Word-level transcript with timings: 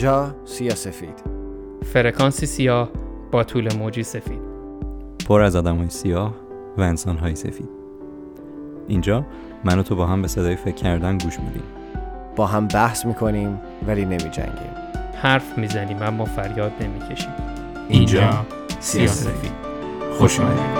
اینجا 0.00 0.34
سفید. 0.74 1.22
فرکانسی 1.84 2.46
سیاه 2.46 2.88
با 3.30 3.44
طول 3.44 3.74
موجی 3.74 4.02
سفید. 4.02 4.40
پر 5.28 5.42
از 5.42 5.56
آدم 5.56 5.88
سیاه 5.88 6.34
و 6.78 6.80
انسان 6.80 7.18
های 7.18 7.34
سفید. 7.34 7.68
اینجا 8.88 9.26
من 9.64 9.78
و 9.78 9.82
تو 9.82 9.96
با 9.96 10.06
هم 10.06 10.22
به 10.22 10.28
صدای 10.28 10.56
فکر 10.56 10.74
کردن 10.74 11.18
گوش 11.18 11.40
میدیم. 11.40 11.62
با 12.36 12.46
هم 12.46 12.68
بحث 12.68 13.06
می‌کنیم 13.06 13.60
ولی 13.86 14.04
نمی 14.04 14.18
جنگیم 14.18 14.74
حرف 15.22 15.58
می‌زنیم 15.58 16.02
اما 16.02 16.24
فریاد 16.24 16.72
نمی‌کشیم. 16.80 17.32
اینجا 17.88 18.46
سفید. 18.80 19.52
خوش 20.18 20.40
اومدید. 20.40 20.79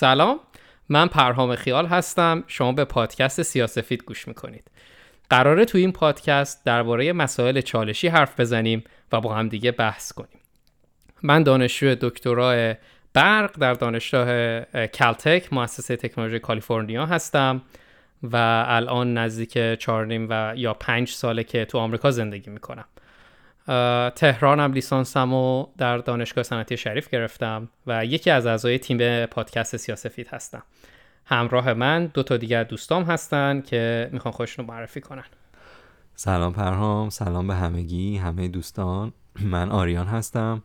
سلام 0.00 0.40
من 0.88 1.06
پرهام 1.06 1.56
خیال 1.56 1.86
هستم. 1.86 2.44
شما 2.46 2.72
به 2.72 2.84
پادکست 2.84 3.42
سیاسفید 3.42 4.04
گوش 4.04 4.28
می‌کنید. 4.28 4.70
قراره 5.30 5.64
تو 5.64 5.78
این 5.78 5.92
پادکست 5.92 6.64
درباره 6.64 7.12
مسائل 7.12 7.60
چالشی 7.60 8.08
حرف 8.08 8.40
بزنیم 8.40 8.84
و 9.12 9.20
با 9.20 9.34
هم 9.34 9.48
دیگه 9.48 9.72
بحث 9.72 10.12
کنیم. 10.12 10.40
من 11.22 11.42
دانشجو 11.42 11.94
دکترای 12.00 12.74
برق 13.14 13.58
در 13.58 13.74
دانشگاه 13.74 14.60
کلتک 14.86 15.52
مؤسسه 15.52 15.96
تکنولوژی 15.96 16.38
کالیفرنیا 16.38 17.06
هستم 17.06 17.62
و 18.22 18.64
الان 18.66 19.18
نزدیک 19.18 19.78
چهار 19.78 20.26
و 20.30 20.52
یا 20.56 20.74
پنج 20.74 21.08
ساله 21.08 21.44
که 21.44 21.64
تو 21.64 21.78
آمریکا 21.78 22.10
زندگی 22.10 22.50
می‌کنم. 22.50 22.84
تهرانم 24.16 24.72
لیسانسمو 24.72 25.66
در 25.78 25.98
دانشگاه 25.98 26.44
صنعتی 26.44 26.76
شریف 26.76 27.08
گرفتم 27.08 27.68
و 27.86 28.04
یکی 28.04 28.30
از 28.30 28.46
اعضای 28.46 28.78
تیم 28.78 29.26
پادکست 29.26 29.76
سیاسفید 29.76 30.28
هستم. 30.28 30.62
همراه 31.24 31.72
من 31.72 32.06
دو 32.06 32.22
تا 32.22 32.36
دیگر 32.36 32.64
دوستام 32.64 33.02
هستن 33.02 33.60
که 33.60 34.08
می‌خوان 34.12 34.32
خودشون 34.32 34.66
رو 34.66 34.74
معرفی 34.74 35.00
کنن. 35.00 35.24
سلام 36.14 36.52
پرهام 36.52 37.10
سلام 37.10 37.46
به 37.46 37.54
همگی 37.54 38.16
همه 38.16 38.48
دوستان. 38.48 39.12
من 39.40 39.70
آریان 39.70 40.06
هستم. 40.06 40.62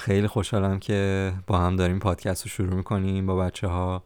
خیلی 0.00 0.26
خوشحالم 0.26 0.78
که 0.78 1.32
با 1.46 1.58
هم 1.58 1.76
داریم 1.76 1.98
پادکست 1.98 2.42
رو 2.42 2.48
شروع 2.48 2.74
می‌کنیم 2.74 3.26
با 3.26 3.36
بچه 3.36 3.66
ها 3.66 4.02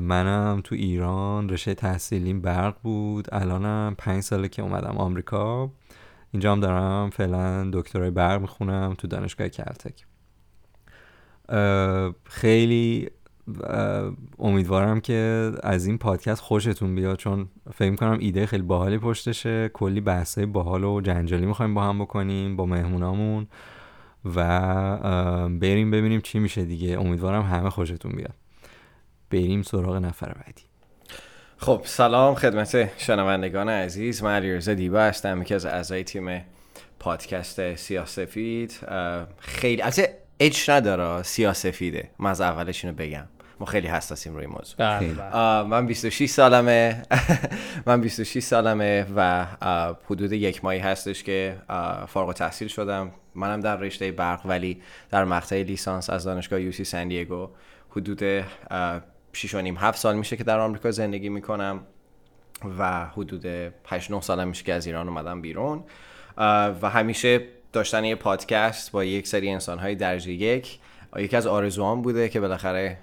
منم 0.00 0.60
تو 0.64 0.74
ایران 0.74 1.48
رشته 1.48 1.74
تحصیلیم 1.74 2.40
برق 2.40 2.74
بود. 2.82 3.28
الانم 3.32 3.94
پنج 3.98 4.22
ساله 4.22 4.48
که 4.48 4.62
اومدم 4.62 4.96
آمریکا. 4.96 5.70
اینجا 6.32 6.52
هم 6.52 6.60
دارم 6.60 7.10
فعلا 7.10 7.70
دکترای 7.72 8.10
برق 8.10 8.40
می‌خونم 8.40 8.94
تو 8.98 9.08
دانشگاه 9.08 9.48
کلتک. 9.48 10.06
خیلی 12.24 13.08
امیدوارم 14.38 15.00
که 15.00 15.52
از 15.62 15.86
این 15.86 15.98
پادکست 15.98 16.40
خوشتون 16.40 16.94
بیاد 16.94 17.16
چون 17.16 17.48
فکر 17.74 17.94
کنم 17.94 18.18
ایده 18.20 18.46
خیلی 18.46 18.62
باحالی 18.62 18.98
پشتشه. 18.98 19.68
کلی 19.68 20.00
بحثای 20.00 20.46
باحال 20.46 20.84
و 20.84 21.00
جنجالی 21.00 21.46
می‌خوایم 21.46 21.74
با 21.74 21.84
هم 21.84 21.98
بکنیم 21.98 22.56
با 22.56 22.66
مهمونامون. 22.66 23.46
و 24.34 25.48
بریم 25.48 25.90
ببینیم 25.90 26.20
چی 26.20 26.38
میشه 26.38 26.64
دیگه. 26.64 27.00
امیدوارم 27.00 27.42
همه 27.42 27.70
خوشتون 27.70 28.12
بیاد. 28.12 28.34
بریم 29.30 29.62
سراغ 29.62 29.96
نفر 29.96 30.32
بعدی. 30.32 30.69
خب 31.62 31.80
سلام 31.84 32.34
خدمت 32.34 32.98
شنوندگان 32.98 33.68
عزیز 33.68 34.22
من 34.22 34.36
علیرضا 34.36 34.74
دیبا 34.74 35.00
هستم 35.00 35.42
یکی 35.42 35.54
از 35.54 35.66
اعضای 35.66 36.04
تیم 36.04 36.44
پادکست 36.98 37.74
سیاسفید 37.74 38.78
خیلی 39.38 39.82
از 39.82 40.00
اچ 40.40 40.70
نداره 40.70 41.22
سیاسفیده 41.22 42.10
من 42.18 42.30
از 42.30 42.40
اولش 42.40 42.84
اینو 42.84 42.96
بگم. 42.96 43.24
ما 43.60 43.66
خیلی 43.66 43.88
حساسیم 43.88 44.36
روی 44.36 44.46
موضوع. 44.46 44.76
بله، 44.78 45.08
بله. 45.08 45.62
من 45.62 45.86
26 45.86 46.30
سالمه. 46.30 47.02
من 47.86 48.00
26 48.00 48.42
سالمه 48.42 49.06
و 49.16 49.46
حدود 50.06 50.32
یک 50.32 50.64
ماهی 50.64 50.78
هستش 50.78 51.22
که 51.22 51.56
فارغ 52.08 52.32
تحصیل 52.32 52.68
شدم. 52.68 53.10
منم 53.34 53.60
در 53.60 53.76
رشته 53.76 54.12
برق 54.12 54.40
ولی 54.44 54.82
در 55.10 55.24
مقطع 55.24 55.62
لیسانس 55.62 56.10
از 56.10 56.24
دانشگاه 56.24 56.60
یوسی 56.60 56.84
سندیگو 56.84 57.48
حدود 57.90 58.44
6 59.32 59.54
و 59.54 59.60
نیم 59.60 59.76
7 59.76 59.98
سال 59.98 60.16
میشه 60.16 60.36
که 60.36 60.44
در 60.44 60.58
آمریکا 60.58 60.90
زندگی 60.90 61.28
می‌کنم 61.28 61.80
و 62.78 63.06
حدود 63.06 63.46
8 63.86 64.10
9 64.10 64.20
سال 64.20 64.44
میشه 64.44 64.64
که 64.64 64.74
از 64.74 64.86
ایران 64.86 65.08
اومدم 65.08 65.40
بیرون. 65.40 65.84
و 66.82 66.90
همیشه 66.90 67.40
داشتن 67.72 68.04
یه 68.04 68.14
پادکست 68.14 68.92
با 68.92 69.04
یک 69.04 69.26
سری 69.26 69.50
انسان 69.50 69.78
های 69.78 69.94
درجه 69.94 70.32
یک. 70.32 70.78
یکی 71.16 71.36
از 71.36 71.46
آرزوام 71.46 72.02
بوده 72.02 72.28
که 72.28 72.40
بالاخره 72.40 72.98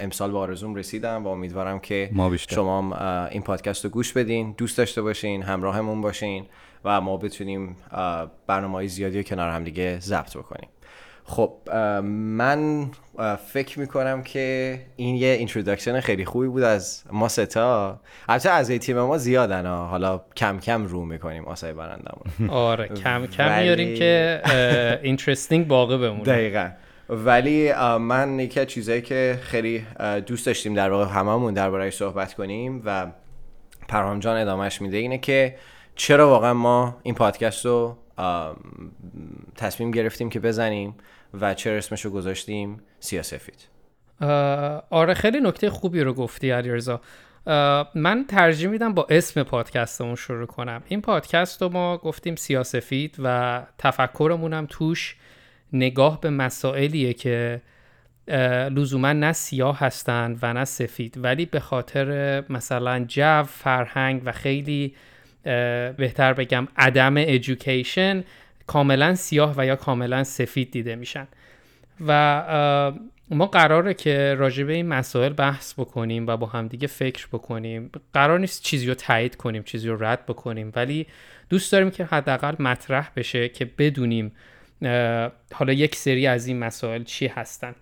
امسال 0.00 0.30
به 0.30 0.38
آرزوم 0.38 0.74
رسیدم 0.74 1.24
و 1.24 1.28
امیدوارم 1.28 1.80
که 1.80 2.10
ما 2.12 2.36
شما 2.36 2.96
این 3.30 3.42
پادکست 3.42 3.84
رو 3.84 3.90
گوش 3.90 4.12
بدین 4.12 4.54
دوست 4.58 4.78
داشته 4.78 5.02
باشین 5.02 5.42
همراهمون 5.42 6.00
باشین 6.00 6.46
و 6.84 7.00
ما 7.00 7.16
بتونیم 7.16 7.76
برنامه 8.46 8.74
های 8.74 8.88
زیادی 8.88 9.16
رو 9.16 9.22
کنار 9.22 9.50
هم 9.50 9.64
دیگه 9.64 10.00
ضبط 10.00 10.36
بکنیم. 10.36 10.68
خب 11.24 11.52
من 12.04 12.90
فکر 13.46 13.80
می‌کنم 13.80 14.22
که 14.22 14.78
این 14.96 15.16
یه 15.16 15.28
introduction 15.28 16.00
خیلی 16.00 16.24
خوبی 16.24 16.48
بود 16.48 16.62
از 16.62 17.02
ما 17.12 17.28
سه 17.28 17.76
تا 17.76 18.00
البته 18.28 18.50
از 18.50 18.70
تیم 18.70 19.00
ما 19.00 19.18
زیادن 19.18 19.66
حالا 19.66 20.20
کم 20.36 20.58
کم 20.58 20.84
رو 20.84 21.04
می‌کنیم 21.04 21.44
آسای 21.44 21.72
برندمون. 21.72 22.50
آره 22.50 22.88
کم 22.88 23.26
کم 23.26 23.62
میاریم 23.62 23.94
که 23.98 24.42
اینترستینگ 25.02 25.68
باقی 25.68 25.98
بمونه. 25.98 26.22
دقیقا. 26.22 26.70
ولی 27.08 27.72
من 28.00 28.38
یکی 28.38 28.60
از 28.60 28.66
چیزایی 28.66 29.02
که 29.02 29.38
خیلی 29.42 29.86
دوست 30.26 30.46
داشتیم 30.46 30.74
در 30.74 30.90
واقع 30.90 31.04
هممون 31.04 31.54
درباره 31.54 31.90
صحبت 31.90 32.34
کنیم 32.34 32.82
و 32.84 33.06
پرهام 33.88 34.18
جان 34.18 34.36
ادامهش 34.36 34.80
میده 34.80 34.96
اینه 34.96 35.18
که 35.18 35.56
چرا 35.96 36.28
واقعا 36.28 36.54
ما 36.54 36.96
این 37.02 37.14
پادکست 37.14 37.66
رو 37.66 37.96
تصمیم 39.56 39.90
گرفتیم 39.90 40.30
که 40.30 40.40
بزنیم 40.40 40.94
و 41.40 41.54
چرا 41.54 41.76
اسمش 41.76 42.04
رو 42.04 42.10
گذاشتیم 42.10 42.80
سیاسفید 43.00 43.68
آره 44.90 45.14
خیلی 45.14 45.40
نکته 45.40 45.70
خوبی 45.70 46.00
رو 46.00 46.14
گفتی 46.14 46.50
علیرضا. 46.50 47.00
من 47.94 48.24
ترجیح 48.28 48.68
میدم 48.68 48.94
با 48.94 49.06
اسم 49.10 49.42
پادکستمون 49.42 50.14
شروع 50.14 50.46
کنم. 50.46 50.82
این 50.88 51.00
پادکست 51.00 51.62
رو 51.62 51.68
ما 51.68 51.98
گفتیم 51.98 52.36
سیاسفید 52.36 53.16
و 53.18 53.62
تفکرمون 53.78 54.52
هم 54.52 54.66
توش 54.70 55.16
نگاه 55.72 56.20
به 56.20 56.30
مسائلیه 56.30 57.12
که 57.12 57.62
لزوما 58.70 59.12
نه 59.12 59.32
سیاه 59.32 59.78
هستند 59.78 60.38
و 60.42 60.52
نه 60.52 60.64
سفید. 60.64 61.14
ولی 61.22 61.46
به 61.46 61.60
خاطر 61.60 62.44
مثلا 62.48 63.04
جو 63.08 63.42
فرهنگ 63.42 64.22
و 64.24 64.32
خیلی 64.32 64.94
بهتر 65.96 66.32
بگم 66.32 66.68
عدم 66.76 67.14
ادویکیشن 67.16 68.24
کاملا 68.66 69.14
سیاه 69.14 69.54
و 69.56 69.66
یا 69.66 69.76
کاملا 69.76 70.24
سفید 70.24 70.70
دیده 70.70 70.96
میشن. 70.96 71.26
و 72.06 72.92
ما 73.30 73.46
قراره 73.46 73.94
که 73.94 74.34
راجع 74.38 74.64
به 74.64 74.72
این 74.72 74.88
مسائل 74.88 75.32
بحث 75.32 75.74
بکنیم 75.74 76.26
و 76.26 76.36
با 76.36 76.46
همدیگه 76.46 76.86
فکر 76.86 77.26
بکنیم. 77.26 77.90
قرار 78.12 78.38
نیست 78.38 78.62
چیزی 78.62 78.86
رو 78.86 78.94
تایید 78.94 79.36
کنیم 79.36 79.62
چیزی 79.62 79.88
رو 79.88 80.04
رد 80.04 80.26
بکنیم 80.26 80.72
ولی 80.76 81.06
دوست 81.48 81.72
داریم 81.72 81.90
که 81.90 82.04
حداقل 82.04 82.54
مطرح 82.58 83.10
بشه 83.16 83.48
که 83.48 83.64
بدونیم 83.78 84.32
حالا 85.52 85.72
یک 85.72 85.96
سری 85.96 86.26
از 86.26 86.46
این 86.46 86.58
مسائل 86.58 87.02
چی 87.02 87.26
هستن. 87.26 87.74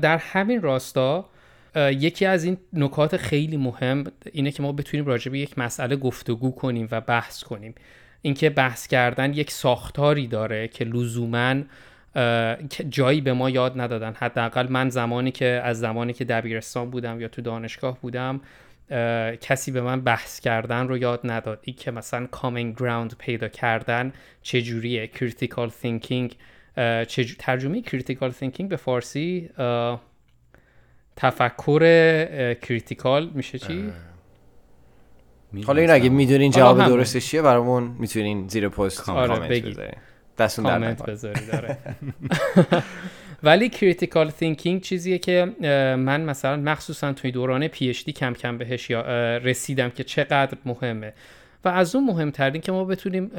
در 0.00 0.16
همین 0.16 0.62
راستا 0.62 1.28
یکی 1.76 2.26
از 2.26 2.44
این 2.44 2.56
نکات 2.72 3.16
خیلی 3.16 3.56
مهم 3.56 4.04
اینه 4.32 4.50
که 4.50 4.62
ما 4.62 4.72
بتونیم 4.72 5.06
راجع 5.06 5.30
به 5.32 5.38
یک 5.38 5.58
مسئله 5.58 5.96
گفتگو 5.96 6.50
کنیم 6.50 6.88
و 6.90 7.00
بحث 7.00 7.42
کنیم. 7.42 7.74
اینکه 8.22 8.50
بحث 8.50 8.86
کردن 8.86 9.34
یک 9.34 9.50
ساختاری 9.50 10.26
داره 10.26 10.68
که 10.68 10.84
لزوما 10.84 11.54
جایی 12.88 13.20
به 13.20 13.32
ما 13.32 13.50
یاد 13.50 13.80
ندادن. 13.80 14.14
حداقل 14.16 14.66
من 14.68 14.88
زمانی 14.88 15.30
که 15.30 15.60
از 15.64 15.78
زمانی 15.80 16.12
که 16.12 16.24
دبیرستان 16.24 16.90
بودم 16.90 17.20
یا 17.20 17.28
تو 17.28 17.42
دانشگاه 17.42 17.98
بودم 18.00 18.40
کسی 19.40 19.70
به 19.70 19.80
من 19.80 20.00
بحث 20.00 20.40
کردن 20.40 20.88
رو 20.88 20.98
یاد 20.98 21.20
نداد. 21.24 21.58
این 21.62 21.76
که 21.76 21.90
مثلا 21.90 22.26
common 22.26 22.76
ground 22.80 23.16
پیدا 23.18 23.48
کردن 23.48 24.12
چجوریه؟ 24.42 25.06
critical 25.06 25.70
thinking 25.70 26.36
ترجمه 27.38 27.82
critical 27.82 28.30
thinking 28.30 28.68
به 28.68 28.76
فارسی 28.76 29.50
تفکر 31.16 32.54
critical 32.54 33.30
میشه 33.34 33.58
چی؟ 33.58 33.92
حالا 35.66 35.80
این 35.80 35.90
اگه 35.90 36.08
می‌دونین 36.08 36.50
جواب 36.50 36.78
درستش 36.78 37.26
چیه 37.26 37.42
برامون 37.42 37.96
می‌تونین 37.98 38.48
زیر 38.48 38.68
پست 38.68 39.08
آره 39.08 39.28
کامنت 39.28 39.62
بذارین. 39.62 39.94
دستون 40.38 40.64
کامنت 40.64 41.02
داره 41.52 41.78
ولی 43.42 43.68
critical 43.68 44.30
thinking 44.30 44.80
چیزیه 44.80 45.18
که 45.18 45.52
من 45.98 46.20
مثلا 46.20 46.56
مخصوصا 46.56 47.12
توی 47.12 47.30
دوران 47.30 47.68
PhD 47.68 47.92
کم 47.92 48.34
کم 48.34 48.58
بهش 48.58 48.90
رسیدم 48.90 49.90
که 49.90 50.04
چقدر 50.04 50.58
مهمه. 50.64 51.12
و 51.64 51.68
از 51.68 51.96
اون 51.96 52.04
مهمترین 52.04 52.60
که 52.60 52.72
ما 52.72 52.84
بتونیم 52.84 53.30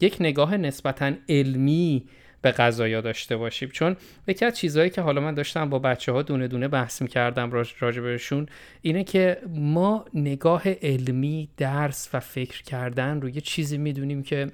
یک 0.00 0.16
نگاه 0.20 0.56
نسبتا 0.56 1.12
علمی 1.28 2.04
به 2.46 2.52
قضایا 2.52 3.00
داشته 3.00 3.36
باشیم. 3.36 3.68
چون 3.68 3.96
یکی 4.26 4.44
از 4.44 4.56
چیزهایی 4.56 4.90
که 4.90 5.00
حالا 5.00 5.20
من 5.20 5.34
داشتم 5.34 5.70
با 5.70 5.78
بچه 5.78 6.12
ها 6.12 6.22
دونه 6.22 6.48
دونه 6.48 6.68
بحث 6.68 7.02
می‌کردم 7.02 7.50
راجع 7.80 8.00
بهشون 8.00 8.46
اینه 8.82 9.04
که 9.04 9.38
ما 9.48 10.04
نگاه 10.14 10.62
علمی 10.82 11.48
درس 11.56 12.08
و 12.12 12.20
فکر 12.20 12.62
کردن 12.62 13.20
رو 13.20 13.28
یه 13.28 13.40
چیزی 13.40 13.78
می‌دونیم 13.78 14.22
که 14.22 14.50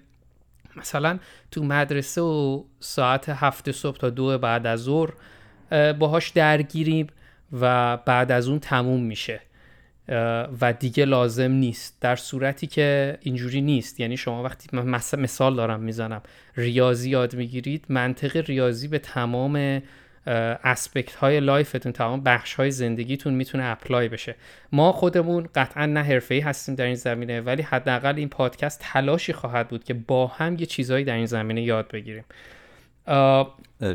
مثلا 0.76 1.18
تو 1.50 1.64
مدرسه 1.64 2.20
و 2.20 2.64
ساعت 2.80 3.28
هفت 3.28 3.70
صبح 3.70 3.96
تا 3.96 4.10
دو 4.10 4.38
بعد 4.38 4.66
از 4.66 4.80
ظهر 4.80 5.12
باهاش 5.92 6.28
درگیریم 6.28 7.06
و 7.60 7.96
بعد 7.96 8.32
از 8.32 8.48
اون 8.48 8.58
تموم 8.58 9.02
میشه. 9.02 9.40
و 10.60 10.75
دیگه 10.78 11.04
لازم 11.04 11.50
نیست. 11.50 11.96
در 12.00 12.16
صورتی 12.16 12.66
که 12.66 13.19
اینجوری 13.20 13.60
نیست. 13.60 14.00
یعنی 14.00 14.16
شما 14.16 14.43
وقتی 14.43 14.69
مثال 15.16 15.56
دارم 15.56 15.81
می‌زنم. 15.81 16.22
ریاضی 16.56 17.10
یاد 17.10 17.34
می‌گیرید 17.34 17.84
منطق 17.88 18.37
ریاضی 18.37 18.88
به 18.88 18.99
تمام 18.99 19.82
aspect 20.64 21.14
های 21.14 21.40
life 21.40 21.70
تون 21.70 21.92
تمام 21.93 22.20
بخش 22.22 22.54
های 22.54 22.70
زندگیتون 22.70 23.34
می‌تونه 23.34 23.64
apply 23.64 24.08
بشه. 24.08 24.34
ما 24.72 24.93
خودمون 24.93 25.49
قطعا 25.54 25.87
نه 25.87 26.02
حرفه‌ای 26.02 26.40
هستیم 26.40 26.75
در 26.75 26.84
این 26.84 26.94
زمینه 26.94 27.40
ولی 27.40 27.62
حداقل 27.62 28.16
این 28.16 28.28
پادکست 28.28 28.81
تلاشی 28.82 29.32
خواهد 29.32 29.69
بود 29.69 29.84
که 29.84 29.94
با 29.94 30.26
هم 30.26 30.56
یه 30.58 30.66
چیزهایی 30.66 31.05
در 31.05 31.14
این 31.14 31.26
زمینه 31.26 31.62
یاد 31.62 31.90
بگیریم. 31.90 32.25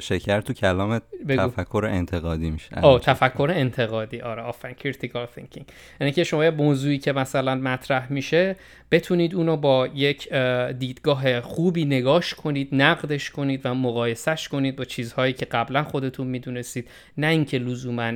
شکر 0.02 0.42
تو 0.42 0.54
کلام 0.54 1.02
تفکر 1.28 1.88
انتقادی 1.92 2.50
میشه. 2.50 2.80
آه 2.82 3.00
تفکر 3.00 3.52
انتقادی. 3.54 4.22
آره 4.22 4.42
آفرین. 4.42 4.76
Critical 4.76 5.28
thinking. 5.38 5.64
یعنی 6.02 6.12
که 6.12 6.24
شما 6.24 6.44
یه 6.44 6.52
موضوعی 6.52 6.98
که 6.98 7.14
مثلا 7.14 7.56
مطرح 7.56 8.14
میشه 8.14 8.56
بتونید 8.92 9.36
اونو 9.36 9.58
با 9.58 9.88
یک 9.88 10.34
دیدگاه 10.80 11.42
خوبی 11.42 11.86
نگاش 11.86 12.34
کنید 12.34 12.70
نقدش 12.72 13.30
کنید 13.30 13.62
و 13.66 13.74
مقایسش 13.74 14.48
کنید 14.48 14.76
با 14.76 14.86
چیزهایی 14.86 15.34
که 15.34 15.46
قبلا 15.46 15.84
خودتون 15.84 16.28
می‌دونستید. 16.28 16.90
نه 17.18 17.28
اینکه 17.28 17.58
لزوما 17.58 18.14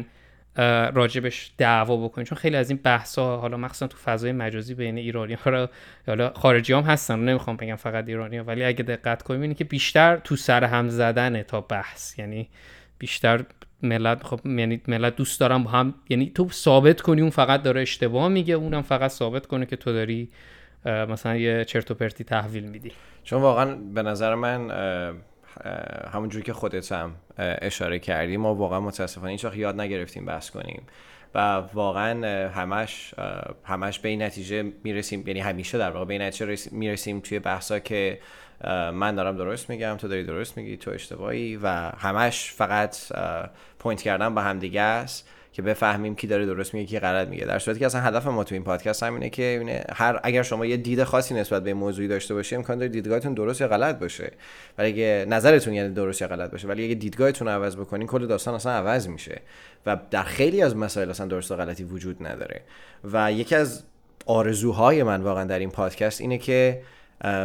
راجبش 0.93 1.51
دعوا 1.57 1.97
بکنید 1.97 2.27
چون 2.27 2.37
خیلی 2.37 2.55
از 2.55 2.69
این 2.69 2.79
بحث 2.83 3.19
ها 3.19 3.37
حالا 3.37 3.57
مخصوصا 3.57 3.87
تو 3.87 3.97
فضای 3.97 4.31
مجازی 4.31 4.75
بین 4.75 4.97
ایرانی 4.97 5.33
ها 5.33 5.69
حالا 6.07 6.33
خارجی 6.35 6.73
هم 6.73 6.83
هستن 6.83 7.19
نمی‌خوام 7.19 7.57
بگم 7.57 7.75
فقط 7.75 8.07
ایرانی 8.07 8.37
ها 8.37 8.43
ولی 8.43 8.63
اگه 8.63 8.83
دقت 8.83 9.21
کنیم 9.21 9.41
اینه 9.41 9.53
که 9.53 9.63
بیشتر 9.63 10.17
تو 10.17 10.35
سر 10.35 10.63
هم 10.63 10.89
زدنه 10.89 11.43
تا 11.43 11.61
بحث. 11.61 12.19
یعنی 12.19 12.49
بیشتر 12.99 13.43
ملت 13.83 14.23
خب 14.23 14.39
یعنی 14.45 14.81
ملت 14.87 15.15
دوست 15.15 15.39
دارم 15.39 15.63
هم 15.63 15.93
یعنی 16.09 16.31
تو 16.35 16.49
ثابت 16.49 17.01
کنی 17.01 17.21
اون 17.21 17.29
فقط 17.29 17.63
داره 17.63 17.81
اشتباه 17.81 18.27
میگه 18.27 18.53
اونم 18.53 18.81
فقط 18.81 19.11
ثابت 19.11 19.45
کنه 19.45 19.65
که 19.65 19.75
تو 19.75 19.93
داری 19.93 20.29
مثلا 20.85 21.35
یه 21.35 21.65
چرت 21.65 21.91
و 21.91 21.93
پرتی 21.93 22.23
تحویل 22.23 22.63
میدی. 22.63 22.91
چون 23.23 23.41
واقعا 23.41 23.75
به 23.75 24.01
نظر 24.01 24.35
من 24.35 24.71
همونجوری 26.13 26.43
که 26.43 26.53
خودت 26.53 26.91
هم 26.91 27.15
اشاره 27.37 27.99
کردی 27.99 28.37
ما 28.37 28.55
واقعا 28.55 28.79
متاسفانه 28.79 29.31
هیچ 29.31 29.45
یاد 29.55 29.81
نگرفتیم 29.81 30.25
بحث 30.25 30.49
کنیم. 30.49 30.83
و 31.35 31.63
واقعا 31.73 32.49
همش 32.49 33.13
همش 33.63 33.99
به 33.99 34.09
این 34.09 34.21
نتیجه 34.21 34.71
می‌رسیم 34.83 35.27
یعنی 35.27 35.39
همیشه 35.39 35.77
در 35.77 35.89
واقع 35.89 36.05
به 36.05 36.13
این 36.13 36.21
نتیجه 36.21 36.55
می‌رسیم 36.71 37.19
توی 37.19 37.39
بحثا 37.39 37.79
که 37.79 38.19
من 38.93 39.15
دارم 39.15 39.37
درست 39.37 39.69
میگم 39.69 39.97
تو 39.97 40.07
داری 40.07 40.23
درست 40.23 40.57
میگی 40.57 40.77
تو 40.77 40.91
اشتباهی 40.91 41.59
و 41.63 41.67
همش 41.97 42.51
فقط 42.51 42.97
point 43.79 44.01
کردن 44.01 44.35
به 44.35 44.41
همدیگه 44.41 44.81
است. 44.81 45.29
که 45.53 45.61
بفهمیم 45.61 46.15
کی 46.15 46.27
داره 46.27 46.45
درست 46.45 46.73
میگه 46.73 46.85
کی 46.85 46.99
غلط 46.99 47.27
میگه. 47.27 47.45
در 47.45 47.59
صورتی 47.59 47.79
که 47.79 47.85
اصلا 47.85 48.01
هدف 48.01 48.27
ما 48.27 48.43
تو 48.43 48.55
این 48.55 48.63
پادکست 48.63 49.03
همینه 49.03 49.29
که 49.29 49.83
هر 49.93 50.19
اگر 50.23 50.43
شما 50.43 50.65
یه 50.65 50.77
دید 50.77 51.03
خاصی 51.03 51.33
نسبت 51.33 51.63
به 51.63 51.73
موضوعی 51.73 52.07
داشته 52.07 52.33
باشید 52.33 52.57
امکان 52.57 52.77
داره 52.77 52.89
دیدگاهتون 52.89 53.33
درست 53.33 53.61
یا 53.61 53.67
غلط 53.67 53.99
باشه. 53.99 54.31
ولی 54.77 54.87
اگه 54.87 55.25
نظرتون 55.29 55.73
یعنی 55.73 55.93
درست 55.93 56.21
یا 56.21 56.27
غلط 56.27 56.51
باشه 56.51 56.67
ولی 56.67 56.85
اگه 56.85 56.95
دیدگاهتون 56.95 57.47
رو 57.47 57.53
عوض 57.53 57.75
بکنین 57.75 58.07
کل 58.07 58.27
داستان 58.27 58.53
اصلا 58.53 58.71
عوض 58.71 59.07
میشه 59.07 59.41
و 59.85 59.97
در 60.11 60.23
خیلی 60.23 60.61
از 60.61 60.75
مسائل 60.75 61.09
اصلا 61.09 61.27
درست 61.27 61.51
و 61.51 61.55
غلطی 61.55 61.83
وجود 61.83 62.27
نداره. 62.27 62.61
و 63.03 63.31
یکی 63.31 63.55
از 63.55 63.83
آرزوهای 64.25 65.03
من 65.03 65.21
واقعا 65.21 65.43
در 65.43 65.59
این 65.59 65.69
پادکست 65.69 66.21
اینه 66.21 66.37
که 66.37 66.81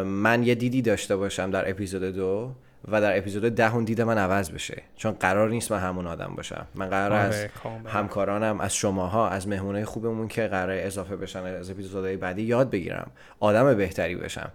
من 0.05 0.43
یه 0.43 0.55
دیدی 0.55 0.83
داشته 0.83 1.17
باشم 1.17 1.51
در 1.51 1.71
اپیزود 1.71 2.03
دو. 2.03 2.53
و 2.89 3.01
در 3.01 3.19
اپیزود 3.19 3.55
ده 3.55 3.75
اون 3.75 3.85
دید 3.85 4.01
من 4.01 4.19
عوض 4.19 4.51
بشه. 4.51 4.83
چون 4.97 5.13
قرار 5.13 5.49
نیست 5.49 5.73
من 5.73 5.79
همون 5.79 6.07
آدم 6.07 6.33
باشم. 6.37 6.67
من 6.75 6.89
قرار 6.89 7.13
آره، 7.13 7.21
از 7.21 7.47
همکارانم 7.87 8.61
از 8.61 8.77
شماها 8.77 9.29
از 9.29 9.49
مهمونای 9.49 9.85
خوبمون 9.85 10.29
که 10.29 10.47
قرار 10.47 10.77
اضافه 10.81 11.17
بشن 11.17 11.45
از 11.45 11.71
اپیزودهای 11.71 12.17
بعدی 12.17 12.43
یاد 12.43 12.71
بگیرم. 12.71 13.11
آدم 13.41 13.75
بهتری 13.75 14.17
بشم. 14.17 14.53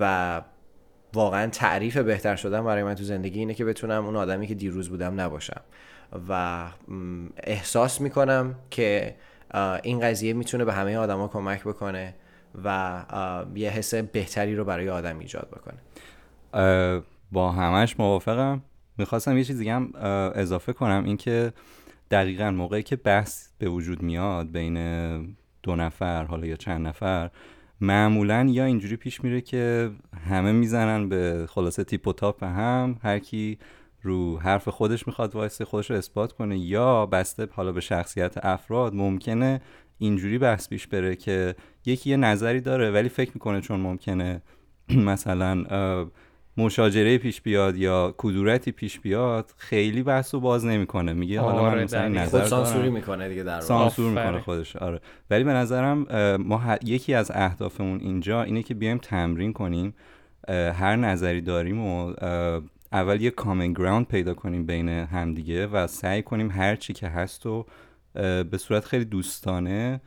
و 0.00 0.42
واقعا 1.14 1.46
تعریف 1.46 1.96
بهتر 1.96 2.36
شدن 2.36 2.64
برای 2.64 2.82
من 2.82 2.94
تو 2.94 3.04
زندگی 3.04 3.38
اینه 3.38 3.54
که 3.54 3.64
بتونم 3.64 4.06
اون 4.06 4.16
آدمی 4.16 4.46
که 4.46 4.54
دیروز 4.54 4.88
بودم 4.88 5.20
نباشم. 5.20 5.60
و 6.28 6.64
احساس 7.36 8.00
می‌کنم 8.00 8.54
که 8.70 9.14
این 9.82 10.00
قضیه 10.00 10.32
می‌تونه 10.32 10.64
به 10.64 10.72
همه 10.72 10.96
آدما 10.96 11.28
کمک 11.28 11.60
بکنه 11.64 12.14
و 12.64 13.02
یه 13.54 13.70
حس 13.70 13.94
بهتری 13.94 14.56
رو 14.56 14.64
برای 14.64 14.90
آدم 14.90 15.18
ایجاد 15.18 15.48
بکنه. 15.48 15.78
با 17.32 17.52
همش 17.52 18.00
موافقم. 18.00 18.62
می‌خواستم 18.98 19.38
یه 19.38 19.44
چیز 19.44 19.58
دیگه 19.58 19.74
هم 19.74 19.92
اضافه 20.34 20.72
کنم. 20.72 21.04
اینکه 21.04 21.52
دقیقا 22.10 22.50
موقعی 22.50 22.82
که 22.82 22.96
بحث 22.96 23.48
به 23.58 23.68
وجود 23.68 24.02
میاد 24.02 24.52
بین 24.52 24.76
دو 25.62 25.76
نفر 25.76 26.24
حالا 26.24 26.46
یا 26.46 26.56
چند 26.56 26.86
نفر 26.86 27.30
معمولا 27.80 28.46
یا 28.50 28.64
اینجوری 28.64 28.96
پیش 28.96 29.24
میره 29.24 29.40
که 29.40 29.90
همه 30.28 30.52
می‌زنن 30.52 31.08
به 31.08 31.46
خلاصه 31.48 31.84
تیپ 31.84 32.08
و 32.08 32.12
تاپ 32.12 32.44
هم. 32.44 32.98
هر 33.02 33.18
کی 33.18 33.58
رو 34.02 34.38
حرف 34.38 34.68
خودش 34.68 35.06
می‌خواد 35.06 35.34
وایسه 35.34 35.64
خودش 35.64 35.90
رو 35.90 35.96
اثبات 35.96 36.32
کنه 36.32 36.58
یا 36.58 37.06
بسته 37.06 37.48
حالا 37.52 37.72
به 37.72 37.80
شخصیت 37.80 38.44
افراد 38.44 38.94
ممکنه 38.94 39.60
اینجوری 39.98 40.38
بحث 40.38 40.68
پیش 40.68 40.86
بره 40.86 41.16
که 41.16 41.54
یکی 41.86 42.10
یه 42.10 42.16
نظری 42.16 42.60
داره 42.60 42.90
ولی 42.90 43.08
فکر 43.08 43.30
می‌کنه 43.34 43.60
چون 43.60 43.80
ممکنه 43.80 44.42
مثلا 45.10 45.64
مشاجره 46.56 47.18
پیش 47.18 47.40
بیاد 47.40 47.76
یا 47.76 48.14
کدورتی 48.18 48.72
پیش 48.72 49.00
بیاد 49.00 49.50
خیلی 49.56 50.02
بحث 50.02 50.34
رو 50.34 50.40
باز 50.40 50.64
نمی‌کنه. 50.64 51.12
میگه 51.12 51.40
حالا 51.40 51.62
من 51.62 51.68
آره، 51.68 51.84
مثلا 51.84 52.08
نظر 52.08 52.44
سانسوری 52.44 52.90
می‌کنه 52.90 53.28
دیگه 53.28 53.42
در 53.42 53.60
سانسور 53.60 54.10
می‌کنه 54.10 54.40
خودش 54.40 54.76
آره. 54.76 55.00
ولی 55.30 55.44
به 55.44 55.52
نظرم 55.52 56.06
ما 56.36 56.78
یکی 56.84 57.14
از 57.14 57.30
اهدافمون 57.34 58.00
اینجا 58.00 58.42
اینه 58.42 58.62
که 58.62 58.74
بیایم 58.74 58.98
تمرین 58.98 59.52
کنیم. 59.52 59.94
هر 60.48 60.96
نظری 60.96 61.40
داریم 61.40 61.80
و 61.80 62.12
اول 62.92 63.20
یه 63.20 63.30
کامن 63.30 63.72
گراوند 63.72 64.06
پیدا 64.06 64.34
کنیم 64.34 64.66
بین 64.66 64.88
همدیگه 64.88 65.66
و 65.66 65.86
سعی 65.86 66.22
کنیم 66.22 66.50
هر 66.50 66.76
چی 66.76 66.92
که 66.92 67.08
هست 67.08 67.46
و 67.46 67.66
به 68.50 68.58
صورت 68.58 68.84
خیلی 68.84 69.04
دوستانه 69.04 70.00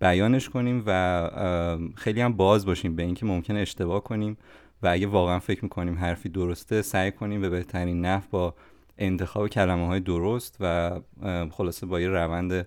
بیانش 0.00 0.48
کنیم 0.48 0.82
و 0.86 1.90
خیلی 1.96 2.20
هم 2.20 2.32
باز 2.32 2.66
باشیم 2.66 2.96
به 2.96 3.02
اینکه 3.02 3.26
ممکنه 3.26 3.58
اشتباه 3.60 4.04
کنیم. 4.04 4.36
و 4.82 4.88
اگه 4.88 5.06
واقعا 5.06 5.38
فکر 5.38 5.64
می‌کنیم 5.64 5.98
حرفی 5.98 6.28
درسته 6.28 6.82
سعی 6.82 7.12
کنیم 7.12 7.40
به 7.40 7.48
بهترین 7.48 8.00
نحو 8.00 8.22
با 8.30 8.54
انتخاب 8.98 9.48
کلمه 9.48 9.86
های 9.86 10.00
درست 10.00 10.56
و 10.60 10.90
خلاصه 11.50 11.86
با 11.86 12.00
یه 12.00 12.08
روند 12.08 12.66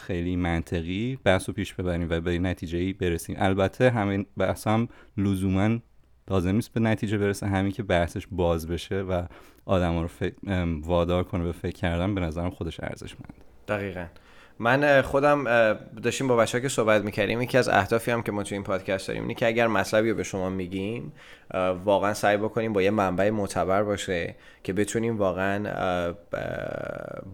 خیلی 0.00 0.36
منطقی 0.36 1.18
بحث 1.24 1.48
رو 1.48 1.54
پیش 1.54 1.74
ببریم 1.74 2.06
و 2.10 2.20
به 2.20 2.38
نتیجه 2.38 2.78
ای 2.78 2.92
برسیم. 2.92 3.36
البته 3.38 3.90
همین 3.90 4.26
بحث 4.36 4.66
هم 4.66 4.88
لزوما 5.16 5.78
لازم 6.28 6.54
نیست 6.54 6.72
به 6.72 6.80
نتیجه 6.80 7.18
برسه. 7.18 7.46
همین 7.46 7.72
که 7.72 7.82
بحثش 7.82 8.26
باز 8.30 8.66
بشه 8.68 9.00
و 9.00 9.26
آدم 9.64 9.98
رو 9.98 10.08
وادار 10.82 11.24
کنه 11.24 11.44
به 11.44 11.52
فکر 11.52 11.76
کردن 11.76 12.14
به 12.14 12.20
نظرم 12.20 12.50
خودش 12.50 12.80
ارزشمند. 12.80 13.34
دقیقا. 13.68 14.06
من 14.60 15.02
خودم 15.02 15.44
داشتیم 16.02 16.28
با 16.28 16.36
بچه 16.36 16.60
که 16.60 16.68
صحبت 16.68 17.02
می‌کردیم 17.04 17.42
یکی 17.42 17.58
از 17.58 17.68
اهدافی 17.68 18.10
هم 18.10 18.22
که 18.22 18.32
ما 18.32 18.42
تو 18.42 18.54
این 18.54 18.64
پادکست 18.64 19.08
داریم 19.08 19.22
اینه 19.22 19.34
که 19.34 19.46
اگر 19.46 19.66
مطلبی 19.66 20.10
رو 20.10 20.16
به 20.16 20.22
شما 20.22 20.48
میگیم 20.50 21.12
واقعا 21.84 22.14
سعی 22.14 22.36
بکنیم 22.36 22.72
با 22.72 22.82
یه 22.82 22.90
منبع 22.90 23.30
معتبر 23.30 23.82
باشه 23.82 24.34
که 24.64 24.72
بتونیم 24.72 25.18
واقعا 25.18 26.14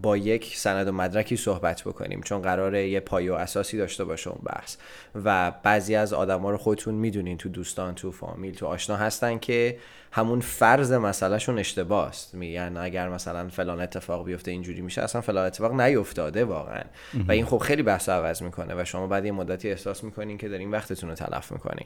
با 0.01 0.17
یک 0.17 0.57
سند 0.57 0.87
و 0.87 0.91
مدرکی 0.91 1.37
صحبت 1.37 1.81
بکنیم 1.81 2.21
چون 2.21 2.41
قراره 2.41 2.89
یه 2.89 2.99
پایه 2.99 3.31
و 3.31 3.35
اساسی 3.35 3.77
داشته 3.77 4.03
باشه 4.03 4.29
اون 4.29 4.41
بحث. 4.45 4.77
و 5.25 5.51
بعضی 5.63 5.95
از 5.95 6.13
آدما 6.13 6.51
رو 6.51 6.57
خودتون 6.57 6.95
می‌دونین 6.95 7.37
تو 7.37 7.49
دوستان 7.49 7.95
تو 7.95 8.11
فامیل 8.11 8.55
تو 8.55 8.65
آشنا 8.65 8.95
هستن 8.95 9.37
که 9.37 9.77
همون 10.11 10.39
فرض 10.39 10.91
مسئلهشون 10.91 11.59
اشتباه 11.59 12.07
است. 12.07 12.35
میگن 12.35 12.77
اگر 12.77 13.09
مثلا 13.09 13.47
فلان 13.49 13.81
اتفاق 13.81 14.25
بیفته 14.25 14.51
اینجوری 14.51 14.81
میشه 14.81 15.01
اصلا 15.01 15.21
فلان 15.21 15.45
اتفاق 15.45 15.81
نیفتاده 15.81 16.45
واقعا. 16.45 16.83
و 17.27 17.31
این 17.31 17.45
خب 17.45 17.57
خیلی 17.57 17.83
بحث 17.83 18.09
عوض 18.09 18.43
می‌کنه 18.43 18.81
و 18.81 18.85
شما 18.85 19.07
بعد 19.07 19.25
یه 19.25 19.31
مدتی 19.31 19.69
احساس 19.69 20.03
می‌کنین 20.03 20.37
که 20.37 20.49
دارین 20.49 20.71
وقتتون 20.71 21.09
رو 21.09 21.15
تلف 21.15 21.51
می‌کنین. 21.51 21.85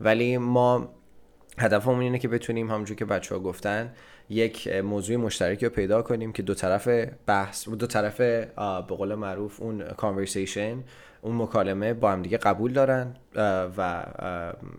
ولی 0.00 0.38
ما 0.38 0.88
هدفمون 1.58 2.00
اینه 2.00 2.18
که 2.18 2.28
بتونیم 2.28 2.70
همونجور 2.70 2.96
که 2.96 3.04
بچه 3.04 3.34
ها 3.34 3.40
گفتن 3.40 3.92
یک 4.28 4.68
موضوع 4.68 5.16
مشترکی 5.16 5.66
رو 5.66 5.72
پیدا 5.72 6.02
کنیم 6.02 6.32
که 6.32 6.42
دو 6.42 6.54
طرف 6.54 6.88
بحث 7.26 7.68
دو 7.68 7.86
طرف 7.86 8.20
به 8.20 8.94
قول 8.96 9.14
معروف 9.14 9.60
اون 9.60 9.82
کانورسیشن 9.82 10.84
اون 11.20 11.36
مکالمه 11.36 11.94
با 11.94 12.12
هم 12.12 12.22
دیگه 12.22 12.38
قبول 12.38 12.72
دارن 12.72 13.14
و 13.76 14.04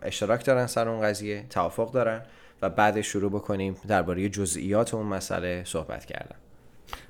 اشتراک 0.04 0.46
دارن 0.46 0.68
سر 0.68 0.90
اون 0.90 1.02
قضیه 1.02 1.46
توافق 1.50 1.92
دارن. 1.92 2.22
و 2.64 2.70
بعدش 2.70 3.08
شروع 3.08 3.32
بکنیم 3.32 3.76
درباره 3.88 4.30
جزئیات 4.30 4.94
اون 4.94 5.06
مسئله 5.06 5.64
صحبت 5.66 6.06
کردن. 6.06 6.36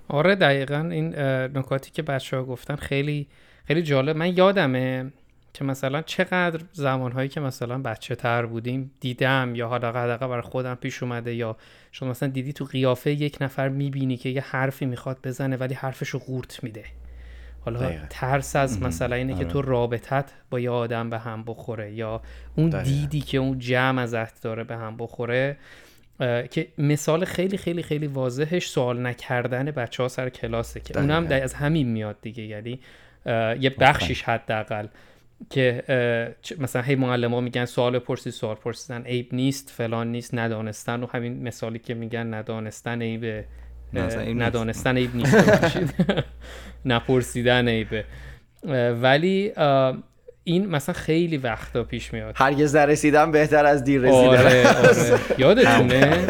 آره 0.08 0.36
دقیقا 0.36 0.90
این 0.92 1.16
نکاتی 1.58 1.92
که 1.92 2.02
بچه 2.02 2.38
ها 2.38 2.44
گفتن 2.44 2.76
خیلی 2.76 3.28
خیلی 3.68 3.84
جالب. 3.84 4.18
من 4.18 4.38
یادمه 4.38 5.12
که 5.54 5.64
مثلا 5.64 6.02
چقدر 6.02 6.60
زمانهایی 6.72 7.30
که 7.30 7.40
مثلا 7.40 7.78
بچه 7.78 8.16
تر 8.16 8.46
بودیم 8.46 8.92
دیدم 9.00 9.56
یا 9.56 9.68
حالا 9.68 9.90
حداقل 9.90 10.28
برای 10.28 10.42
خودم 10.42 10.76
پیش 10.76 11.04
اومده 11.04 11.34
یا 11.34 11.58
شما 11.92 12.10
مثلا 12.10 12.30
دیدی 12.30 12.54
تو 12.54 12.66
قیافه 12.66 13.12
یک 13.12 13.38
نفر 13.42 13.70
می‌بینی 13.70 14.18
که 14.18 14.30
یه 14.30 14.42
حرفی 14.42 14.86
می‌خواد 14.86 15.18
بزنه 15.24 15.58
ولی 15.58 15.74
حرفشو 15.74 16.20
قورت 16.20 16.64
میده. 16.64 16.84
حالا 17.66 17.92
ترس 18.10 18.56
از 18.56 18.82
مثلا 18.82 19.16
اینه 19.16 19.36
که 19.36 19.46
تو 19.46 19.58
آره. 19.58 19.68
رابطت 19.68 20.32
با 20.50 20.60
یه 20.60 20.70
آدم 20.70 21.10
به 21.10 21.20
هم 21.20 21.44
بخوره 21.44 21.94
یا 21.94 22.22
اون 22.56 22.84
دیدی 22.84 23.22
که 23.22 23.38
اون 23.38 23.60
جمع 23.60 24.02
ازت 24.02 24.42
داره 24.42 24.64
به 24.64 24.78
هم 24.78 24.98
بخوره 24.98 25.58
که 26.52 26.68
مثال 26.78 27.26
خیلی 27.26 27.58
خیلی 27.58 27.84
خیلی 27.84 28.08
واضحش 28.08 28.68
سوال 28.68 29.06
نکردن 29.06 29.66
بچه 29.66 30.04
ها 30.04 30.10
سر 30.10 30.30
کلاسه 30.30 30.80
که 30.80 31.00
اونم 31.00 31.28
از 31.32 31.54
همین 31.54 31.88
میاد 31.88 32.18
دیگه. 32.22 32.44
یعنی 32.44 32.80
یه 33.60 33.76
بخشیش 33.80 34.24
حداقل 34.24 34.88
که 35.50 35.84
مثلا 36.60 36.82
هی 36.82 36.96
معلم 36.96 37.34
ها 37.34 37.40
میگن 37.40 37.66
سوال 37.66 38.00
پرسی 38.00 38.32
سوال 38.32 38.56
پرسیدن. 38.56 39.02
عیب 39.02 39.30
نیست 39.32 39.70
فلان 39.70 40.12
نیست 40.12 40.36
ندانستن 40.36 41.04
و 41.04 41.08
همین 41.12 41.44
مثالی 41.44 41.80
که 41.80 41.94
میگن 41.94 42.34
ندانستن 42.34 43.02
عیب 43.02 43.46
ندانستن 44.36 44.98
عیب 44.98 45.16
نیست. 45.16 45.38
نپرسیدن 46.86 47.68
عیبه 47.68 48.06
ولی 49.02 49.52
این 50.44 50.70
مثلا 50.70 50.96
خیلی 50.96 51.38
وقتا 51.38 51.84
پیش 51.84 52.14
میاد. 52.14 52.34
هرگز 52.38 52.76
نرسیدم 52.76 53.32
بهتر 53.32 53.66
از 53.66 53.84
دیر 53.84 54.02
رسیدن 54.02 54.28
آره 54.28 54.68
آره. 54.68 55.20
یادتونه؟ 55.38 56.26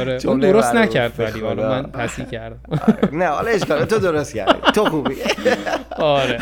آره. 0.00 0.18
اون 0.24 0.40
درست 0.40 0.74
نکرد 0.74 1.12
ولی 1.18 1.40
حالا 1.40 1.68
من 1.68 1.82
پسی 1.82 2.24
کردم. 2.24 2.60
نه 3.12 3.26
حالا 3.26 3.50
اشکال 3.50 3.84
تو 3.84 3.98
درست 3.98 4.34
کردی. 4.34 4.72
تو 4.74 4.84
خوبی. 4.84 5.14
آره. 5.98 6.38